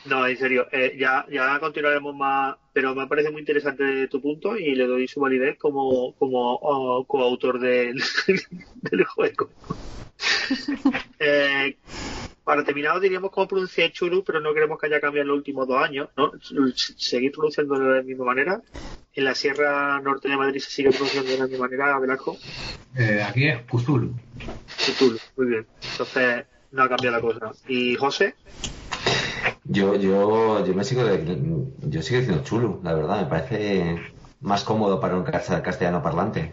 [0.06, 4.58] No, en serio, eh, ya, ya continuaremos más, pero me parece muy interesante tu punto
[4.58, 7.96] y le doy su validez como, como oh, coautor del,
[8.76, 9.50] del juego.
[11.24, 11.78] Eh,
[12.44, 15.38] para terminar, os diríamos cómo pronunciar Churu, pero no queremos que haya cambiado en los
[15.38, 16.32] últimos dos años, ¿no?
[16.76, 18.62] Seguir pronunciándolo de la misma manera.
[19.14, 22.38] En la Sierra Norte de Madrid se sigue pronunciando de la misma manera, Velasco.
[22.98, 24.16] eh, aquí es Cthulhu.
[24.78, 25.68] Cthulhu, muy bien.
[25.92, 27.52] Entonces, no ha cambiado la cosa.
[27.68, 28.34] ¿Y José?
[29.66, 31.24] Yo, yo, yo me sigo, de-
[31.82, 34.00] yo sigo diciendo chulo, la verdad, me parece
[34.42, 36.52] más cómodo para un cas- castellano parlante.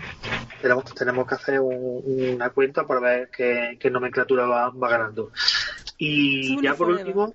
[0.61, 2.03] Tenemos, tenemos que hacer un-
[2.35, 5.33] una cuenta para ver qué, qué nomenclatura va, va ganando.
[5.97, 7.35] Y ya por último,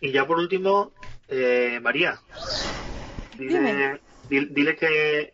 [0.00, 0.92] y ya por último,
[1.28, 2.18] eh, María,
[3.36, 4.00] dile, Dime.
[4.28, 5.32] dile, dile que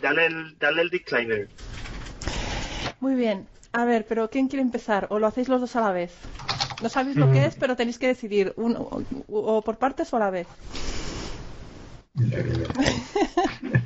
[0.00, 1.48] dale el, dale el disclaimer.
[3.00, 3.46] Muy bien.
[3.72, 5.08] A ver, pero ¿quién quiere empezar?
[5.10, 6.12] ¿O lo hacéis los dos a la vez?
[6.80, 10.16] No sabéis lo que es, pero tenéis que decidir uno, o, o por partes o
[10.16, 10.46] a la vez.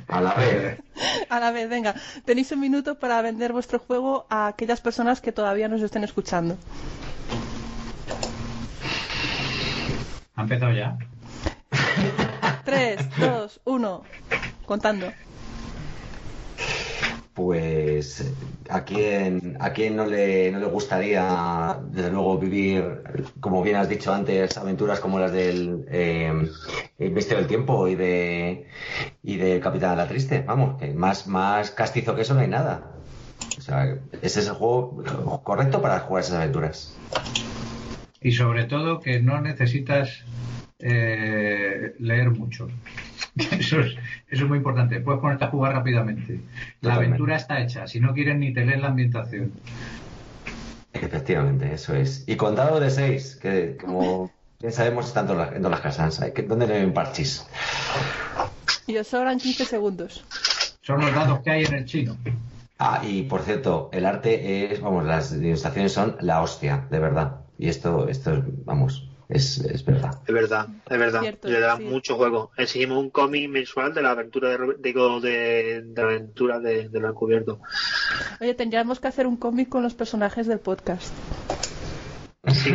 [0.07, 0.79] A la vez.
[1.29, 1.95] A la vez, venga.
[2.25, 6.57] Tenéis un minuto para vender vuestro juego a aquellas personas que todavía nos estén escuchando.
[10.35, 10.97] ¿Ha empezado ya?
[12.65, 14.03] Tres, dos, uno.
[14.65, 15.11] Contando.
[17.39, 18.33] Pues
[18.69, 23.01] a quién, a quién no le, no le gustaría, desde luego, vivir,
[23.39, 26.51] como bien has dicho antes, aventuras como las del eh,
[26.97, 28.67] del Tiempo y de
[29.23, 30.43] y del Capitán de la Triste.
[30.45, 32.91] Vamos, que más, más castizo que eso no hay nada.
[33.57, 36.97] O sea, ese es el juego correcto para jugar esas aventuras.
[38.21, 40.25] Y sobre todo que no necesitas
[40.79, 42.67] eh, leer mucho.
[43.59, 43.95] Eso es,
[44.29, 44.99] eso es muy importante.
[44.99, 46.41] Puedes ponerte a jugar rápidamente.
[46.81, 47.87] La aventura está hecha.
[47.87, 49.53] Si no quieres ni te lees la ambientación.
[50.93, 52.23] Efectivamente, eso es.
[52.27, 56.19] Y con dado de 6, que como bien sabemos están en todas las, casas.
[56.47, 57.45] ¿Dónde le ven parchis?
[58.87, 60.25] Y os sobran 15 segundos.
[60.81, 62.17] Son los dados que hay en el chino.
[62.79, 67.41] Ah, y por cierto, el arte es, vamos, las ilustraciones son la hostia, de verdad.
[67.57, 70.19] Y esto, esto es, vamos, es, es verdad.
[70.27, 71.21] Es verdad, es verdad.
[71.21, 71.83] Cierto, Le da sí.
[71.83, 72.51] mucho juego.
[72.57, 76.99] Exigimos un cómic mensual de la aventura de, digo, de, de la aventura de, de
[76.99, 77.61] lo encubierto.
[78.41, 81.13] Oye, tendríamos que hacer un cómic con los personajes del podcast.
[82.47, 82.73] Sí,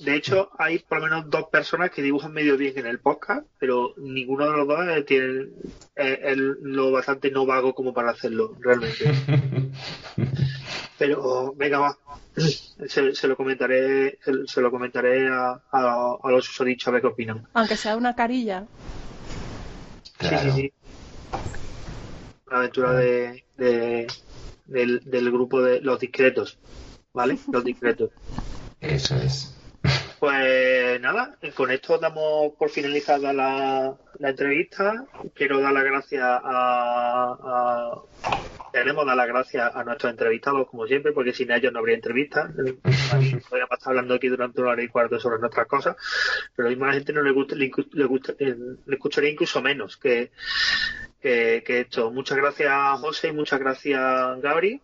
[0.00, 3.46] de hecho, hay por lo menos dos personas que dibujan medio bien en el podcast,
[3.58, 5.46] pero ninguno de los dos eh, tiene
[5.96, 9.04] eh, el- lo bastante no vago como para hacerlo, realmente.
[11.00, 11.96] Pero, venga, va.
[12.86, 17.00] Se, se lo comentaré, se, se lo comentaré a, a, a los susodichos a ver
[17.02, 17.46] qué opinan.
[17.54, 18.64] Aunque sea una carilla.
[20.18, 20.38] Claro.
[20.38, 20.72] Sí, sí, sí.
[22.50, 24.06] La aventura de, de-
[24.66, 26.58] del, del grupo de los discretos,
[27.12, 27.38] ¿vale?
[27.52, 28.10] Los discretos.
[28.80, 29.54] Eso es.
[30.20, 35.06] Pues nada, con esto damos por finalizada la, la entrevista.
[35.34, 38.02] Quiero dar las gracias a, a-
[38.72, 42.48] Queremos dar las gracias a nuestros entrevistados, como siempre, porque sin ellos no habría entrevista.
[42.54, 45.96] Podríamos estar hablando aquí durante una hora y cuarto sobre nuestras cosas,
[46.54, 47.68] pero a la gente no le, gusta, le,
[48.06, 48.56] gusta- eh,
[48.86, 50.30] le escucharía incluso menos que,
[51.20, 52.10] que, que esto.
[52.10, 54.00] Muchas gracias, José, y muchas gracias,
[54.40, 54.80] Gabri.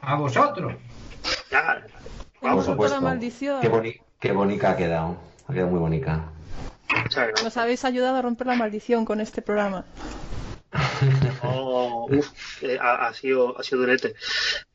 [0.00, 0.74] A vosotros.
[1.50, 1.84] Ya,
[2.40, 2.96] Por roto supuesto.
[2.96, 3.60] la maldición.
[3.60, 5.16] Qué, boni qué bonita ha quedado.
[5.48, 6.30] Ha quedado muy bonita.
[6.90, 7.44] muchas gracias.
[7.44, 9.84] Nos habéis ayudado a romper la maldición con este programa.
[12.12, 14.14] Oh, uf, eh, ha, sido, ha sido durete.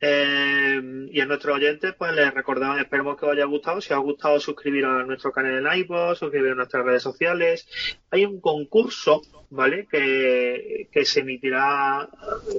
[0.00, 0.80] Eh,
[1.10, 3.80] y a nuestros oyentes, pues les recordamos, esperemos que os haya gustado.
[3.80, 7.66] Si os ha gustado, suscribir a nuestro canal en iVoox, suscribir a nuestras redes sociales.
[8.10, 9.86] Hay un concurso, ¿vale?
[9.90, 12.08] Que, que se emitirá,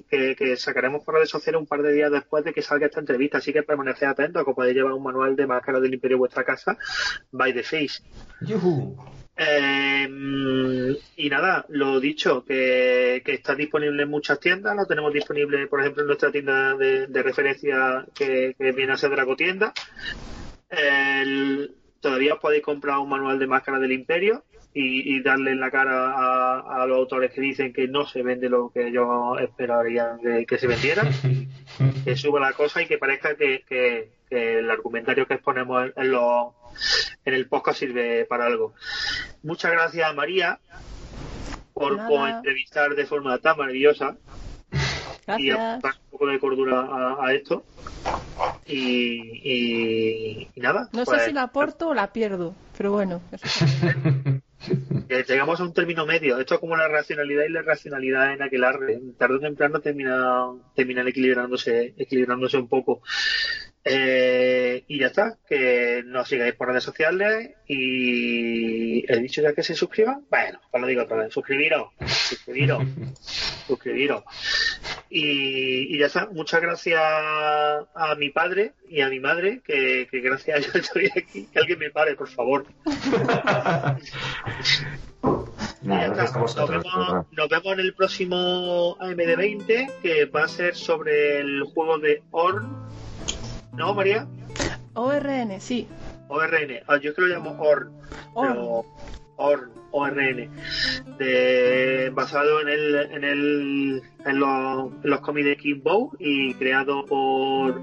[0.10, 3.40] que, sacaremos por redes sociales un par de días después de que salga esta entrevista.
[3.40, 6.44] Así que permaneced atentos, que podéis llevar un manual de máscara del Imperio a vuestra
[6.44, 6.78] casa,
[7.32, 8.02] by the face.
[8.42, 9.19] ¡Yujú!
[9.42, 10.08] Eh,
[11.16, 15.80] y nada, lo dicho, que, que está disponible en muchas tiendas, lo tenemos disponible, por
[15.80, 19.74] ejemplo, en nuestra tienda de, de referencia que, que viene a ser Dragotienda.
[20.70, 25.60] El- todavía os podéis comprar un manual de máscara del Imperio y, y darle en
[25.60, 29.08] la cara a, a los autores que dicen que no se vende lo que ellos
[29.42, 31.04] esperarían que, que se vendiera,
[32.06, 35.94] que suba la cosa y que parezca que, que- que el argumentario que exponemos en,
[35.96, 36.54] en los
[37.26, 38.74] en el podcast sirve para algo.
[39.44, 40.60] Muchas gracias, María,
[41.74, 44.18] por, entrevistar de forma tan maravillosa
[45.38, 47.64] y aportar un poco de cordura a, a esto.
[48.66, 50.90] Y, y- y nada.
[50.94, 53.22] No sé pues, si la aporto o la pierdo, pero bueno.
[53.32, 54.46] eso
[55.34, 56.40] llegamos a un término medio.
[56.40, 59.00] Esto es como la racionalidad y la irracionalidad en aquel arre.
[59.18, 63.02] Tarde o temprano termina, terminan equilibrándose, equilibrándose un poco.
[63.84, 65.38] Eh, y ya está.
[65.48, 70.26] Que nos sigáis por redes sociales y he dicho ya que se suscriban.
[70.30, 71.34] Bueno, pues lo digo otra vez.
[71.34, 72.84] Suscribiros, suscribiros,
[73.68, 74.24] suscribiros.
[75.10, 76.28] Y, y ya está.
[76.28, 81.10] Muchas gracias a mi padre y a mi madre, que, que gracias a ellos estoy
[81.16, 81.48] aquí.
[81.52, 82.66] Que alguien me pare, por favor.
[85.82, 86.58] Nos, vemos,
[87.32, 92.68] nos vemos en el próximo AMD20 que va a ser sobre el juego de Orn.
[93.80, 94.28] ¿No, María?
[94.94, 95.88] ORN, sí.
[96.28, 96.82] ORN.
[96.86, 97.90] Ah, yo es que lo llamo Orn.
[98.36, 98.84] Pero
[99.38, 100.50] Orn, ORN.
[101.18, 106.54] De, basado en el, en el, en los, en los cómics de King Bow y
[106.56, 107.82] creado por,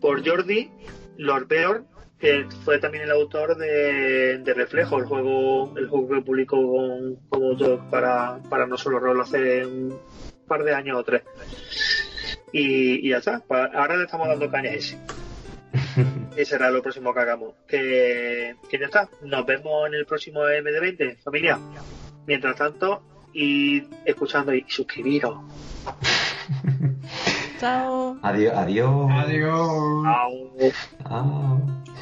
[0.00, 0.70] por Jordi
[1.16, 1.84] Lord Beorn,
[2.20, 7.16] que fue también el autor de, de Reflejo, el juego, el juego que publicó con,
[7.28, 9.98] como autor para, para no solo rol hace un
[10.46, 11.22] par de años o tres.
[12.52, 13.42] Y, y ya está.
[13.48, 14.98] Ahora le estamos dando caña a ese.
[16.36, 17.54] Y será lo próximo que hagamos.
[17.66, 19.08] Que, que ya está.
[19.22, 21.58] Nos vemos en el próximo MD20, familia.
[22.26, 25.36] Mientras tanto, y escuchando y suscribiros.
[27.60, 28.18] Chao.
[28.22, 28.54] Adiós.
[28.56, 29.10] Adiós.
[29.10, 30.04] Adiós.
[30.04, 30.52] Chao.
[31.02, 31.97] Chao.